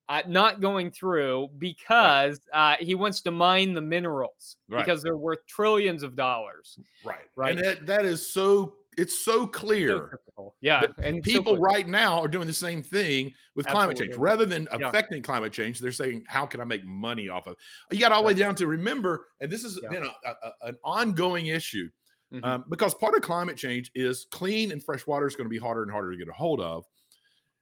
[0.08, 4.84] uh, not going through because uh, he wants to mine the minerals Right.
[4.84, 6.76] because they're worth trillions of dollars.
[7.04, 7.56] right, Right.
[7.56, 10.18] and that, that is so it's so So clear.
[10.60, 11.62] Yeah, and people quick.
[11.74, 14.14] right now are doing the same thing with climate change.
[14.16, 14.88] Rather than Yeah.
[14.88, 17.56] affecting climate change, they're saying, "How can I make money off of?"
[17.90, 19.88] You got all the way down to remember, and this has Yeah.
[19.90, 21.88] been a, a- an ongoing issue
[22.32, 22.44] Mhm.
[22.44, 25.58] um, because part of climate change is clean and fresh water is going to be
[25.58, 26.84] harder and harder to get a hold of.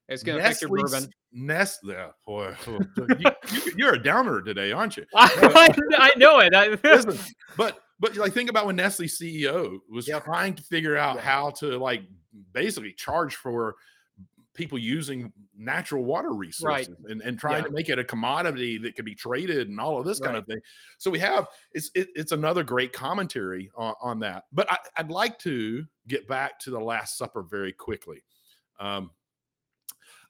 [0.09, 1.11] it's going to affect your bourbon.
[1.33, 2.55] Nest, yeah, boy,
[3.19, 5.05] you, you, are a downer today, aren't you?
[5.15, 6.55] I know it.
[6.55, 7.19] I- Listen,
[7.59, 10.25] but but like think about when Nestle CEO was Yep.
[10.25, 11.23] trying to figure out Yeah.
[11.23, 12.03] how to like
[12.53, 13.77] basically charge for
[14.55, 17.69] people using natural water resources and, and trying Yeah.
[17.69, 20.47] to make it a commodity that could be traded and all of this kind of
[20.47, 20.59] thing.
[20.99, 24.45] So we have it's it, it's another great commentary on, on that.
[24.53, 28.23] But I, I'd like to get back to the Last Supper very quickly.
[28.81, 29.11] Um,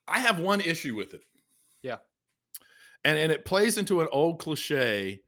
[0.07, 1.22] I have one issue with it.
[1.83, 1.98] Yeah.
[3.04, 5.22] And and it plays into an old cliche.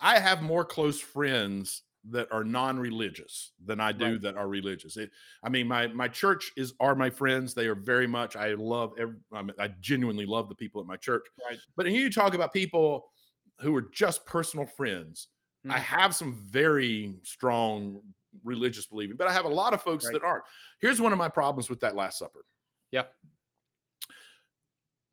[0.00, 4.22] I have more close friends that are non-religious than I do Right.
[4.22, 4.96] that are religious.
[4.96, 5.10] It,
[5.44, 7.52] I mean, my my church is are my friends.
[7.52, 8.36] They are very much.
[8.36, 8.94] I love.
[8.98, 11.26] Every, I, mean, I genuinely love the people at my church.
[11.48, 11.58] Right.
[11.76, 13.10] But when you talk about people
[13.60, 15.28] who are just personal friends,
[15.68, 15.82] I Mhm.
[15.82, 18.00] have some very strong
[18.44, 20.14] religious believing, but I have a lot of folks Right.
[20.14, 20.44] that aren't.
[20.80, 22.46] Here's one of my problems with that Last Supper.
[22.92, 23.08] Yeah.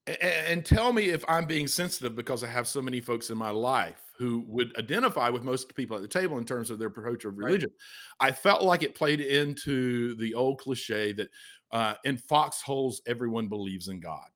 [0.07, 3.29] A- a- And tell me if I'm being sensitive because I have so many folks
[3.29, 6.79] in my life who would identify with most people at the table in terms of
[6.79, 7.45] their approach of Right.
[7.45, 7.71] religion.
[8.19, 11.29] I felt like it played into the old cliche that
[11.71, 14.27] uh, in foxholes, everyone believes in God.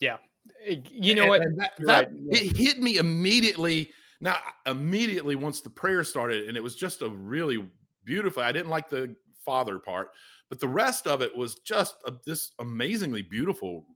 [0.00, 0.18] Yeah.
[0.66, 1.40] Eh, you know And- what?
[1.42, 3.92] and that, that- right, it hit me immediately.
[4.20, 7.64] Now, uh, immediately once the prayer started, and it was just a really
[8.04, 8.42] beautiful.
[8.42, 10.10] I didn't like the father part,
[10.48, 13.86] but the rest of it was just a, this amazingly beautiful.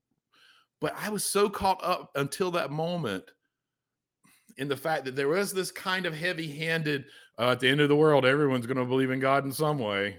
[0.81, 3.31] But I was so caught up until that moment
[4.59, 7.05] in the fact that there was this kind of heavy-handed.
[7.39, 9.79] Uh, at the end of the world, everyone's going to believe in God in some
[9.79, 10.19] way.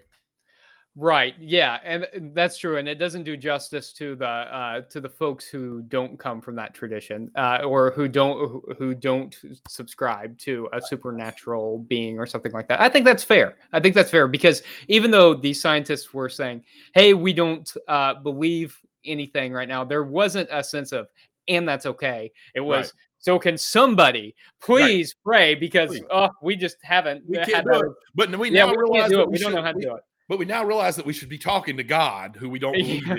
[0.99, 1.35] Right.
[1.39, 5.09] Yeah, and uh, that's true, and it doesn't do justice to the uh, to the
[5.09, 9.35] folks who don't come from that tradition, uh, or who don't who- who don't
[9.67, 12.81] subscribe to a supernatural being or something like that.
[12.81, 13.57] I think that's fair.
[13.73, 16.63] I think that's fair because even though these scientists were saying,
[16.95, 21.09] "Hey, we don't uh, believe anything right now," there wasn't a sense of,
[21.47, 22.87] "and that's okay." It was.
[22.87, 22.91] Right.
[23.27, 26.03] So can somebody please pray because Please.
[26.11, 27.91] oh we just haven't We can't do it.
[28.15, 29.77] But we yeah now we realize do that it we don't should- know how to
[29.77, 32.47] we- do it But we now realize that we should be talking to God, who
[32.49, 33.15] we don't believe Yeah.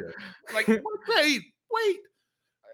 [0.54, 1.96] Like, wait, wait.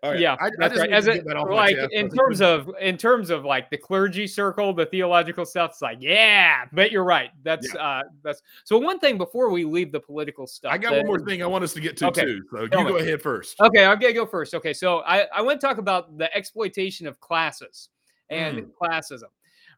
[0.04, 0.92] All Yeah, I, I that's just right.
[0.92, 3.70] As it, get that off my like chest in terms of in terms of like
[3.70, 6.66] the clergy circle, the theological stuff, it's like yeah.
[6.72, 7.30] But you're right.
[7.42, 10.72] That's uh that's so one thing before we leave the political stuff.
[10.72, 12.42] I got that- one more thing I want us to get to Okay, too.
[12.50, 12.90] So you me.
[12.90, 13.58] go ahead first.
[13.60, 14.54] Okay, I'm gonna go first.
[14.54, 17.88] Okay, so I, I want to talk about the exploitation of classes
[18.30, 18.70] and Mm.
[18.80, 19.24] classism,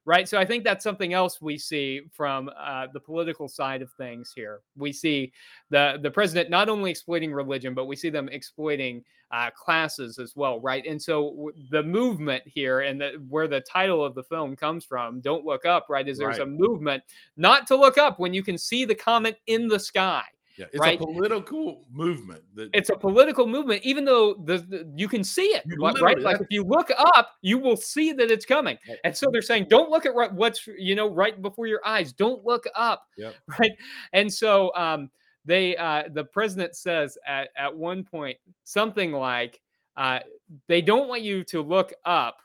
[0.06, 0.28] right?
[0.28, 4.32] So I think that's something else we see from uh, the political side of things
[4.34, 4.60] here.
[4.76, 5.32] We see
[5.68, 10.34] the the president not only exploiting religion, but we see them exploiting uh, classes as
[10.36, 10.86] well, right?
[10.86, 14.84] And so w- the movement here, and the, where the title of the film comes
[14.84, 16.06] from, "Don't Look Up," right?
[16.08, 17.02] Is there's a movement
[17.36, 20.22] not to look up when you can see the comet in the sky
[20.56, 21.00] Yeah, it's right?
[21.00, 22.42] a political movement.
[22.54, 26.18] That, it's a political movement, even though the, the- you can see it, You right?
[26.18, 28.78] Like if you look up, you will see that it's coming.
[29.04, 32.12] And so they're saying, don't look at right, what's you know right before your eyes.
[32.12, 33.34] Don't look up, Yep.
[33.58, 33.72] right?
[34.12, 35.10] And so um,
[35.44, 39.60] they, uh, the president says at at one point something like,
[39.96, 40.20] uh,
[40.68, 42.38] they don't want you to look up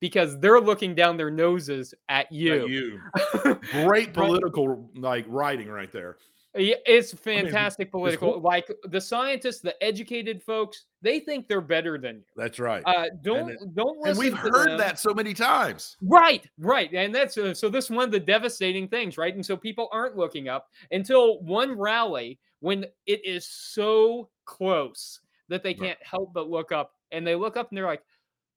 [0.00, 2.66] because they're looking down their noses at you.
[2.66, 3.00] you.
[3.72, 6.16] Great political like writing right there.
[6.54, 8.40] It's mean, fantastic whole- political.
[8.40, 12.24] Like the scientists, the educated folks, they think they're better than you.
[12.36, 12.82] That's right.
[12.86, 14.10] Uh, don't it- don't listen.
[14.10, 14.78] and we've heard them.
[14.78, 15.96] that so many times.
[16.02, 17.68] Right, right, and that's uh, so.
[17.68, 19.34] This is one of the devastating things, right?
[19.34, 25.62] And so people aren't looking up until one rally when it is so close that
[25.62, 28.02] they can't help but look up, and they look up and they're like,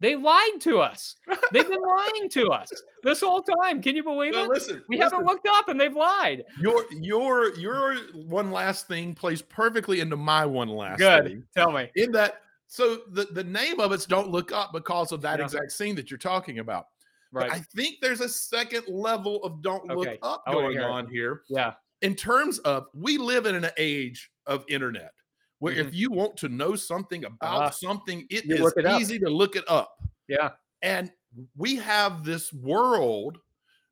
[0.01, 1.15] "They lied to us.
[1.53, 3.81] They've been lying to us this whole time.
[3.81, 4.49] Can you believe Well, it?
[4.49, 9.13] listen, We listen, haven't looked up, and they've lied." Your your your one last thing
[9.15, 11.23] plays perfectly into my one last Good.
[11.23, 11.43] thing.
[11.55, 11.89] Tell me.
[11.95, 15.45] In that, so the the name of it's "Don't Look Up" because of that Yeah.
[15.45, 16.87] exact scene that you're talking about.
[17.31, 17.51] But Right.
[17.53, 21.43] I think there's a second level of "Don't Look Up" going on here.
[21.47, 21.75] yeah.
[22.01, 25.13] in terms of we live in an age of internet
[25.61, 27.61] where if you want to know something about Mm-hmm.
[27.61, 27.71] Uh-huh.
[27.71, 29.95] something, it is it easy to look it up.
[30.27, 30.49] Yeah.
[30.81, 31.11] And
[31.55, 33.37] we have this world.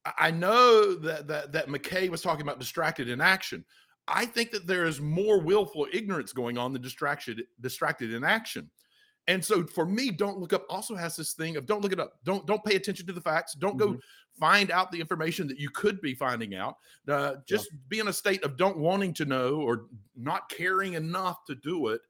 [0.03, 3.63] I- I know that that that McKay was talking about distracted inaction.
[4.08, 8.71] I think that there is more willful ignorance going on than distraction distracted inaction.
[9.29, 11.99] And so for me, don't look up also has this thing of don't look it
[11.99, 12.13] up.
[12.25, 13.53] Don't don't pay attention to the facts.
[13.53, 14.01] Don't go Mhm.
[14.39, 16.77] find out the information that you could be finding out.
[17.07, 21.45] Uh, just be in a state of don't wanting to know or not caring enough
[21.45, 22.01] to do it.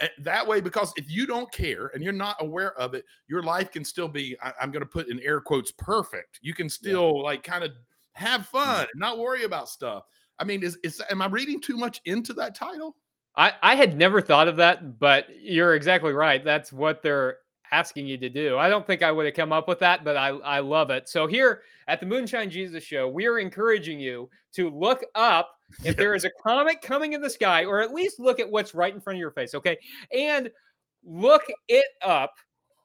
[0.00, 3.42] And that way, because if you don't care and you're not aware of it, your
[3.42, 6.38] life can still be, I, am going to put in air quotes, perfect.
[6.42, 7.72] You can still like kind of
[8.12, 10.04] have fun and not worry about stuff.
[10.38, 12.96] I mean, is, is am I reading too much into that title?
[13.36, 16.42] I, I had never thought of that, but you're exactly right.
[16.42, 17.38] That's what they're
[17.70, 18.58] asking you to do.
[18.58, 21.08] I don't think I would have come up with that, but I, I love it.
[21.08, 25.50] So here at the Moonshine Jesus Show, we are encouraging you to look up
[25.84, 28.74] if there is a comet coming in the sky, or at least look at what's
[28.74, 29.54] right in front of your face.
[29.54, 29.76] Okay.
[30.16, 30.50] And
[31.04, 32.34] look it up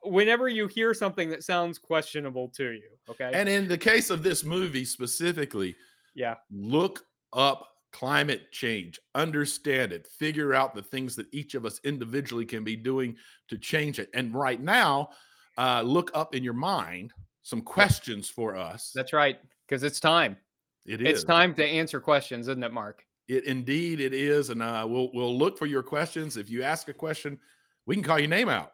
[0.04, 2.90] whenever you hear something that sounds questionable to you.
[3.10, 3.32] Okay.
[3.34, 5.76] And in the case of this movie specifically,
[6.16, 6.36] yeah.
[6.52, 12.46] look up climate change, understand it, figure out the things that each of us individually
[12.46, 13.16] can be doing
[13.48, 14.10] to change it.
[14.14, 15.10] And right now,
[15.58, 18.92] uh, look up in your mind some questions for us.
[18.94, 19.40] That's right.
[19.68, 20.38] Because it's time.
[20.86, 23.06] It It's time to answer questions, isn't it, Mark?
[23.28, 26.38] It indeed it is, and uh, we'll we'll look for your questions.
[26.38, 27.40] If you ask a question,
[27.86, 28.74] we can call your name out.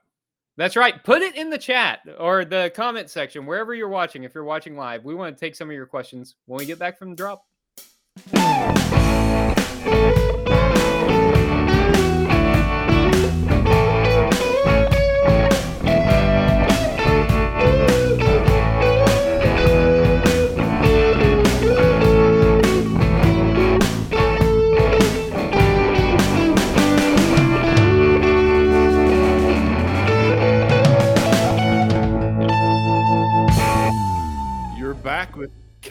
[0.56, 1.04] That's right.
[1.04, 4.24] Put it in the chat or the comment section, wherever you're watching.
[4.24, 6.80] If you're watching live, we want to take some of your questions when we get
[6.80, 7.46] back from the drop.
[8.34, 9.57] Música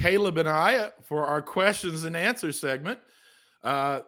[0.07, 3.01] Caleb and I for our questions and answers segment.
[3.65, 4.01] Uh,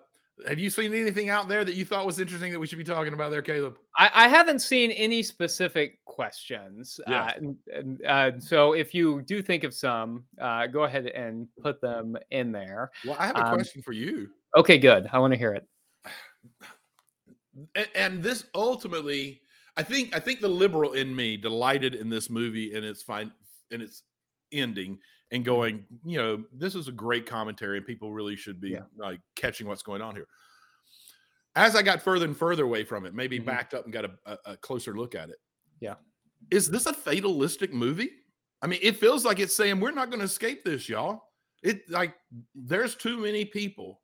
[0.46, 2.84] have you seen anything out there that you thought was interesting that we should be
[2.84, 3.76] talking about there, Caleb?
[3.96, 7.00] I, I haven't seen any specific questions.
[7.08, 7.24] Yeah.
[7.24, 11.48] Uh, and- and, uh, so if you do think of some, uh, go ahead and
[11.60, 12.92] put them in there.
[13.04, 14.30] Well, I have a Um, question for you.
[14.56, 15.08] Okay, good.
[15.12, 15.66] I want to hear it.
[17.74, 19.40] and, and this ultimately
[19.76, 23.32] i think i think the liberal in me delighted in this movie and its fine
[23.72, 24.04] and its
[24.52, 24.96] ending
[25.30, 28.82] and going you know this is a great commentary and people really should be Yeah.
[28.96, 30.26] like catching what's going on here
[31.56, 33.44] as i got further and further away from it maybe Mhm.
[33.44, 35.36] backed up and got a, a, a closer look at it
[35.80, 35.94] Yeah.
[36.50, 38.10] is this a fatalistic movie
[38.62, 41.22] i mean it feels like it's saying we're not going to escape this y'all
[41.62, 42.14] it like
[42.54, 44.00] there's too many people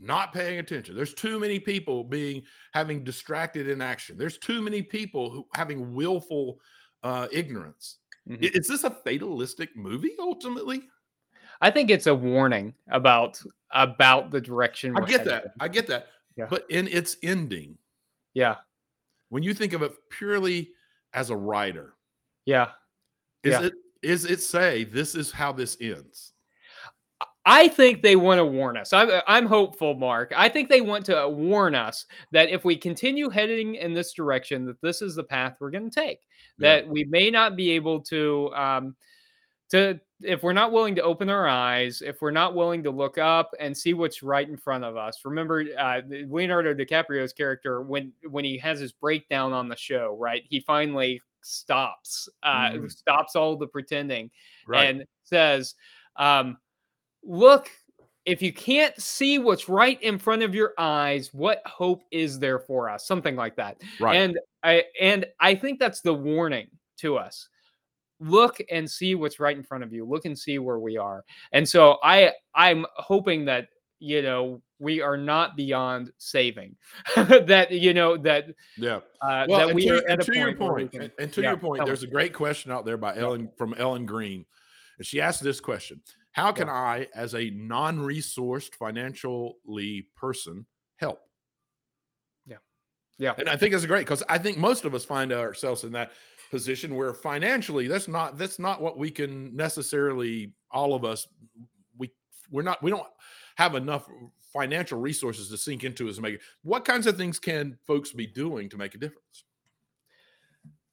[0.00, 0.96] not paying attention.
[0.96, 2.42] There's too many people being
[2.72, 4.18] having distracted in action.
[4.18, 6.58] There's too many people who having willful
[7.04, 7.98] uh, ignorance.
[8.28, 8.56] Mm-hmm.
[8.56, 10.84] Is this a fatalistic movie ultimately?
[11.60, 14.96] I think it's a warning about about the direction.
[14.96, 15.52] I get that.
[15.60, 16.08] I get that.
[16.36, 16.46] Yeah.
[16.48, 17.78] But in its ending,
[18.34, 18.56] yeah.
[19.28, 20.70] When you think of it purely
[21.12, 21.94] as a writer,
[22.46, 22.70] yeah,
[23.42, 23.62] is yeah.
[23.62, 23.72] it
[24.02, 26.32] is it say this is how this ends?
[27.46, 28.92] I think they want to warn us.
[28.92, 30.32] I'm, I'm hopeful, Mark.
[30.34, 34.64] I think they want to warn us that if we continue heading in this direction,
[34.64, 36.20] that this is the path we're going to take.
[36.58, 36.76] Yeah.
[36.76, 38.96] That we may not be able to, um,
[39.70, 43.18] to if we're not willing to open our eyes, if we're not willing to look
[43.18, 45.18] up and see what's right in front of us.
[45.24, 50.42] Remember, uh, Leonardo DiCaprio's character when when he has his breakdown on the show, right?
[50.48, 52.90] He finally stops, uh, mm.
[52.90, 54.30] stops all the pretending,
[54.66, 54.88] right.
[54.88, 55.74] and says.
[56.16, 56.58] Um,
[57.24, 57.70] look,
[58.26, 62.58] if you can't see what's right in front of your eyes, what hope is there
[62.58, 63.06] for us?
[63.06, 63.80] Something like that.
[64.00, 64.16] Right.
[64.16, 66.68] And I and I think that's the warning
[66.98, 67.48] to us.
[68.20, 70.06] Look and see what's right in front of you.
[70.06, 71.24] Look and see where we are.
[71.52, 73.68] And so I I'm hoping that
[73.98, 76.76] you know we are not beyond saving
[77.16, 78.46] that you know that
[78.76, 81.12] yeah uh, well that we to, are at a to point your point can, and,
[81.18, 84.04] and, to yeah, your point there's a great question out there by ellen from ellen
[84.04, 84.44] green
[84.98, 86.00] and she asked this question
[86.34, 86.74] how can yeah.
[86.74, 90.66] I, as a non resourced financially person,
[90.96, 91.20] help?
[92.44, 92.56] Yeah.
[93.18, 93.34] Yeah.
[93.38, 96.10] And I think that's great because I think most of us find ourselves in that
[96.50, 101.26] position where financially that's not that's not what we can necessarily all of us
[101.96, 102.12] we
[102.50, 103.06] we're not we don't
[103.56, 104.08] have enough
[104.52, 106.40] financial resources to sink into as make it.
[106.62, 109.44] What kinds of things can folks be doing to make a difference?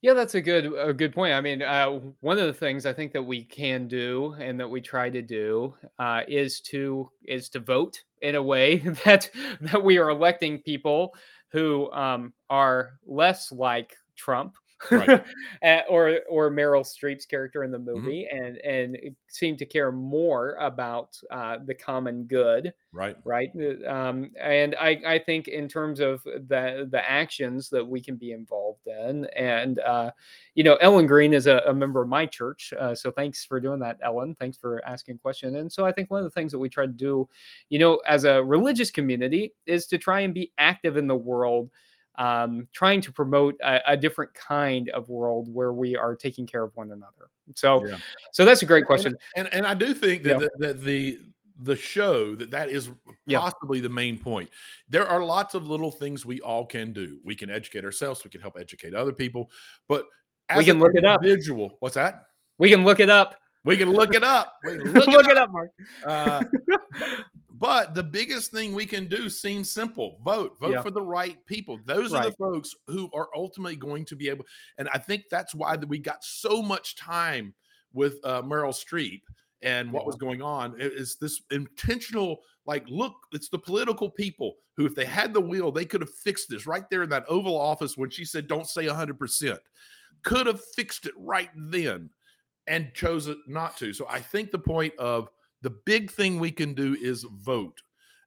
[0.01, 1.33] Yeah, that's a good a good point.
[1.33, 4.67] I mean, uh, one of the things I think that we can do and that
[4.69, 9.29] we try to do uh, is to is to vote in a way that
[9.61, 11.13] that we are electing people
[11.51, 14.55] who um, are less like Trump
[14.89, 15.23] right.
[15.89, 17.99] or or Meryl Streep's character in the mm-hmm.
[17.99, 18.43] movie, mm-hmm.
[18.43, 22.73] and and seem to care more about uh, the common good.
[22.93, 23.15] Right.
[23.23, 23.51] Right.
[23.55, 28.15] Uh, um, and I I think in terms of the the actions that we can
[28.15, 30.11] be involved in, and uh,
[30.55, 33.59] you know, Ellen Green is a, a member of my church, uh, so thanks for
[33.59, 34.35] doing that, Ellen.
[34.39, 35.57] Thanks for asking a question.
[35.57, 37.27] And so I think one of the things that we try to do,
[37.69, 41.69] you know, as a religious community, is to try and be active in the world
[42.15, 46.63] um, trying to promote a, a, different kind of world where we are taking care
[46.63, 47.29] of one another.
[47.55, 47.97] So, yeah.
[48.31, 49.15] so that's a great question.
[49.35, 50.37] And and, and I do think that, yeah.
[50.39, 51.19] that, that the
[51.63, 52.89] the show that that is
[53.29, 53.83] possibly yeah.
[53.83, 54.49] the main point.
[54.89, 57.19] There are lots of little things we all can do.
[57.23, 58.23] We can educate ourselves.
[58.23, 59.49] We can help educate other people.
[59.87, 60.05] But
[60.57, 61.23] we can look it up.
[61.23, 62.25] Individual, what's that?
[62.57, 63.35] We can look it up.
[63.63, 64.55] We can look it up.
[64.63, 65.31] look, look it, up.
[65.31, 65.51] it, up.
[65.51, 65.71] Mark.
[66.05, 66.43] Uh,
[67.61, 70.81] but the biggest thing we can do seems simple: vote, vote yeah.
[70.81, 71.79] for the right people.
[71.85, 72.25] Those right.
[72.25, 74.45] are the folks who are ultimately going to be able.
[74.79, 77.53] And I think that's why we got so much time
[77.93, 79.21] with uh, Meryl Streep
[79.61, 80.73] and what was going on.
[80.79, 85.71] is this intentional, like, look, it's the political people who, if they had the wheel,
[85.71, 88.67] they could have fixed this right there in that Oval Office when she said, "Don't
[88.67, 89.59] say 100 percent."
[90.23, 92.09] Could have fixed it right then
[92.65, 93.93] and chose it not to.
[93.93, 95.29] So I think the point of
[95.61, 97.81] the big thing we can do is vote.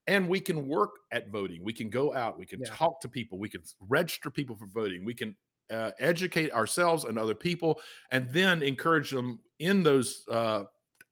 [0.07, 1.65] And we can work at voting.
[1.65, 2.39] We can go out.
[2.39, 2.67] We can yeah.
[2.71, 3.39] talk to people.
[3.39, 5.05] We can register people for voting.
[5.05, 5.35] We can
[5.71, 7.81] uh, educate ourselves and other people,
[8.11, 10.65] and then encourage them in those uh,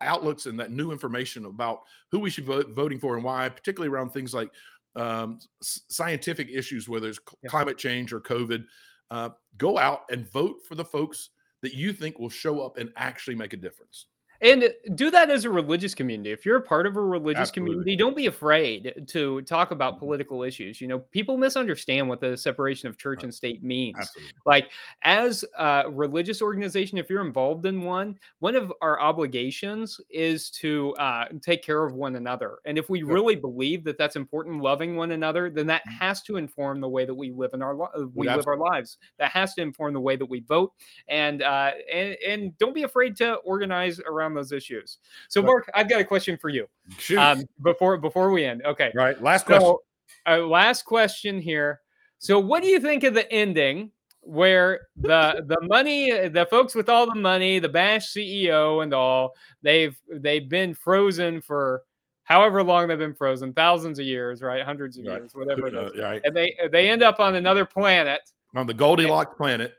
[0.03, 3.93] outlooks and that new information about who we should vote voting for and why, particularly
[3.93, 4.51] around things like
[4.95, 7.49] um, scientific issues, whether it's yeah.
[7.49, 8.65] climate change or COVID.
[9.11, 11.31] Uh, go out and vote for the folks
[11.63, 14.07] that you think will show up and actually make a difference
[14.43, 16.33] and do that as a religious community.
[16.33, 17.75] If you're a part of a religious Absolutely.
[17.75, 20.81] community don't be afraid to talk about political issues.
[20.81, 23.97] You know people misunderstand what the separation of church and state means.
[23.99, 24.33] Absolutely.
[24.45, 24.71] like
[25.03, 30.95] as a religious organization if you're involved in one one of our obligations is to
[30.97, 32.59] uh, take care of one another.
[32.65, 35.99] And if we really believe that that's important loving one another then that mm-hmm.
[35.99, 38.99] has to inform the way that we live in our li- we live our lives.
[39.19, 40.73] That has to inform the way that we vote.
[41.09, 44.99] And uh, and, and don't be afraid to organize around those issues.
[45.29, 46.67] So, Mark, I've got a question for you.
[47.17, 48.93] Um, before before we end, okay.
[48.95, 49.21] Right.
[49.23, 49.77] Last question.
[50.27, 51.81] Uh, last question here.
[52.19, 56.89] So, what do you think of the ending where the the money, the folks with
[56.89, 61.83] all the money, the Bash CEO and all, they've they've been frozen for
[62.25, 64.65] however long they've been frozen, thousands of years, right?
[64.65, 65.21] Hundreds of right.
[65.21, 65.99] years, whatever it is.
[65.99, 66.23] Uh, right.
[66.25, 68.21] And they they end up on another planet.
[68.55, 69.75] On the Goldilocks planet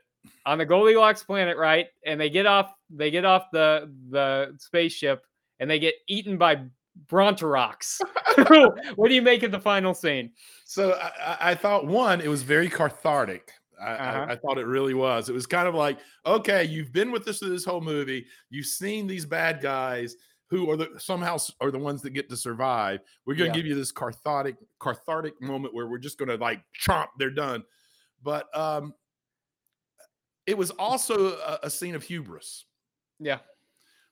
[0.46, 1.86] on the Goldilocks planet, right?
[2.04, 5.24] And they get off they get off the the spaceship
[5.60, 6.62] and they get eaten by
[7.06, 8.00] Bronterocs.
[8.96, 10.30] what do you make of the final scene?
[10.64, 13.52] So I, I thought one, it was very cathartic.
[13.80, 14.26] I, uh-huh.
[14.28, 15.28] I, I, thought it really was.
[15.28, 18.24] It was kind of like, okay, you've been with us through this whole movie.
[18.48, 20.16] You've seen these bad guys
[20.48, 23.00] who are the somehow are the ones that get to survive.
[23.26, 23.62] We're going to yeah.
[23.62, 27.64] give you this cathartic cathartic moment where we're just going to like chomp, they're done.
[28.22, 28.94] But um,
[30.46, 32.66] it was also a, a scene of hubris.
[33.18, 33.38] Yeah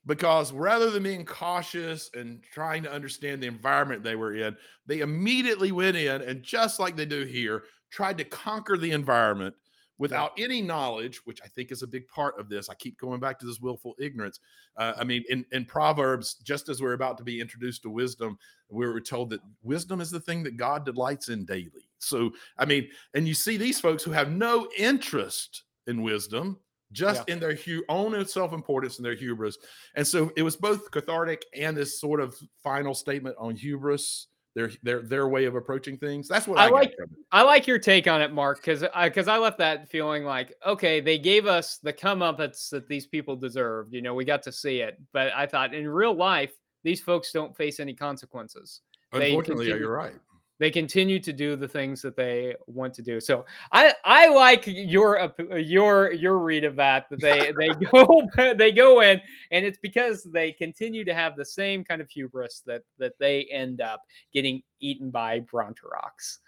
[0.07, 4.57] because rather than being cautious and trying to understand the environment they were in,
[4.87, 9.55] they immediately went in and just like they do here, tried to conquer the environment
[9.99, 12.69] without any knowledge, which I think is a big part of this.
[12.69, 14.41] I keep going back to this willful ignorance.
[14.77, 18.37] Uh, I mean, in, in Proverbs, just as we're about to be introduced to wisdom,
[18.69, 21.87] we were told that wisdom is the thing that God delights in daily.
[21.99, 26.59] So, I mean, and you see these folks who have no interest in wisdom,
[26.93, 27.35] just yeah.
[27.35, 29.59] in their hu- own self importance and their hubris.
[29.97, 34.71] And so it was both cathartic and this sort of final statement on hubris their
[34.83, 36.29] their their way of approaching things.
[36.29, 36.95] That's what I, I like.
[37.31, 40.55] I like your take on it, Mark, because I because I left that feeling like
[40.67, 43.95] okay, they gave us the comeuppance that these people deserved.
[43.95, 46.53] You know, we got to see it, but I thought in real life
[46.85, 48.81] these folks don't face any consequences.
[49.13, 50.15] Unfortunately, yeah, you're right
[50.63, 53.21] they continue to do the things that they want to do.
[53.21, 58.23] So I I like your your your read of that that they they go
[58.55, 62.63] they go in and it's because they continue to have the same kind of hubris
[62.67, 64.03] that that they end up
[64.33, 66.39] getting eaten by Bronterocs.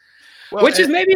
[0.53, 1.15] Well, which and, is maybe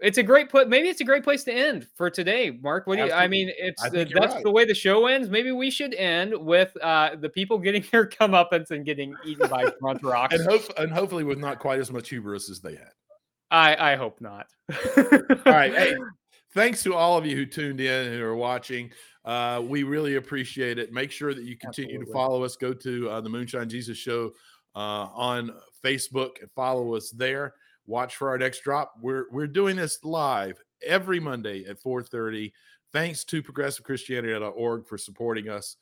[0.00, 0.68] it's a great put.
[0.68, 2.86] Maybe it's a great place to end for today, Mark.
[2.86, 3.12] What do you?
[3.12, 4.42] I mean, it's I that's right.
[4.42, 5.28] the way the show ends.
[5.28, 9.64] Maybe we should end with uh, the people getting their comeuppance and getting eaten by
[9.82, 12.92] Bronterocs, and hope and hopefully with not quite as much hubris as they had.
[13.50, 14.46] I I hope not.
[14.96, 15.72] all right.
[15.76, 15.96] Hey,
[16.54, 18.90] thanks to all of you who tuned in and are watching.
[19.24, 20.92] Uh, we really appreciate it.
[20.92, 22.06] Make sure that you continue Absolutely.
[22.06, 22.56] to follow us.
[22.56, 24.32] Go to uh, the Moonshine Jesus Show
[24.74, 25.52] uh, on
[25.84, 27.54] Facebook and follow us there
[27.90, 28.94] watch for our next drop.
[29.00, 32.52] We're we're doing this live every Monday at 4:30.
[32.92, 35.76] Thanks to progressivechristianity.org for supporting us.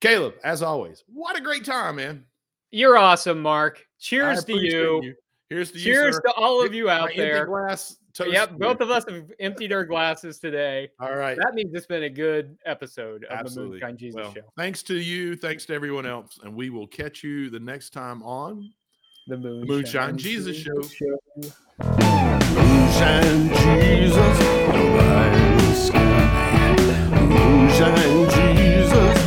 [0.00, 2.24] Caleb, as always, what a great time, man.
[2.70, 3.86] You're awesome, Mark.
[3.98, 5.02] Cheers to you.
[5.02, 5.14] you.
[5.48, 7.46] Here's to Cheers you, to all of you out there.
[7.46, 10.90] Glass Yep, both of us have emptied our glasses today.
[11.00, 11.36] All right.
[11.36, 13.78] That means it's been a good episode of Absolutely.
[13.78, 14.42] the Moonshine Jesus well, Show.
[14.56, 15.34] Thanks to you.
[15.34, 16.38] Thanks to everyone else.
[16.42, 18.70] And we will catch you the next time on
[19.24, 20.82] the Moonshine, Moonshine Jesus, Jesus, Show.
[20.82, 21.16] show.
[22.56, 24.42] Moonshine Jesus, the
[27.28, 29.18] Moonshine Jesus,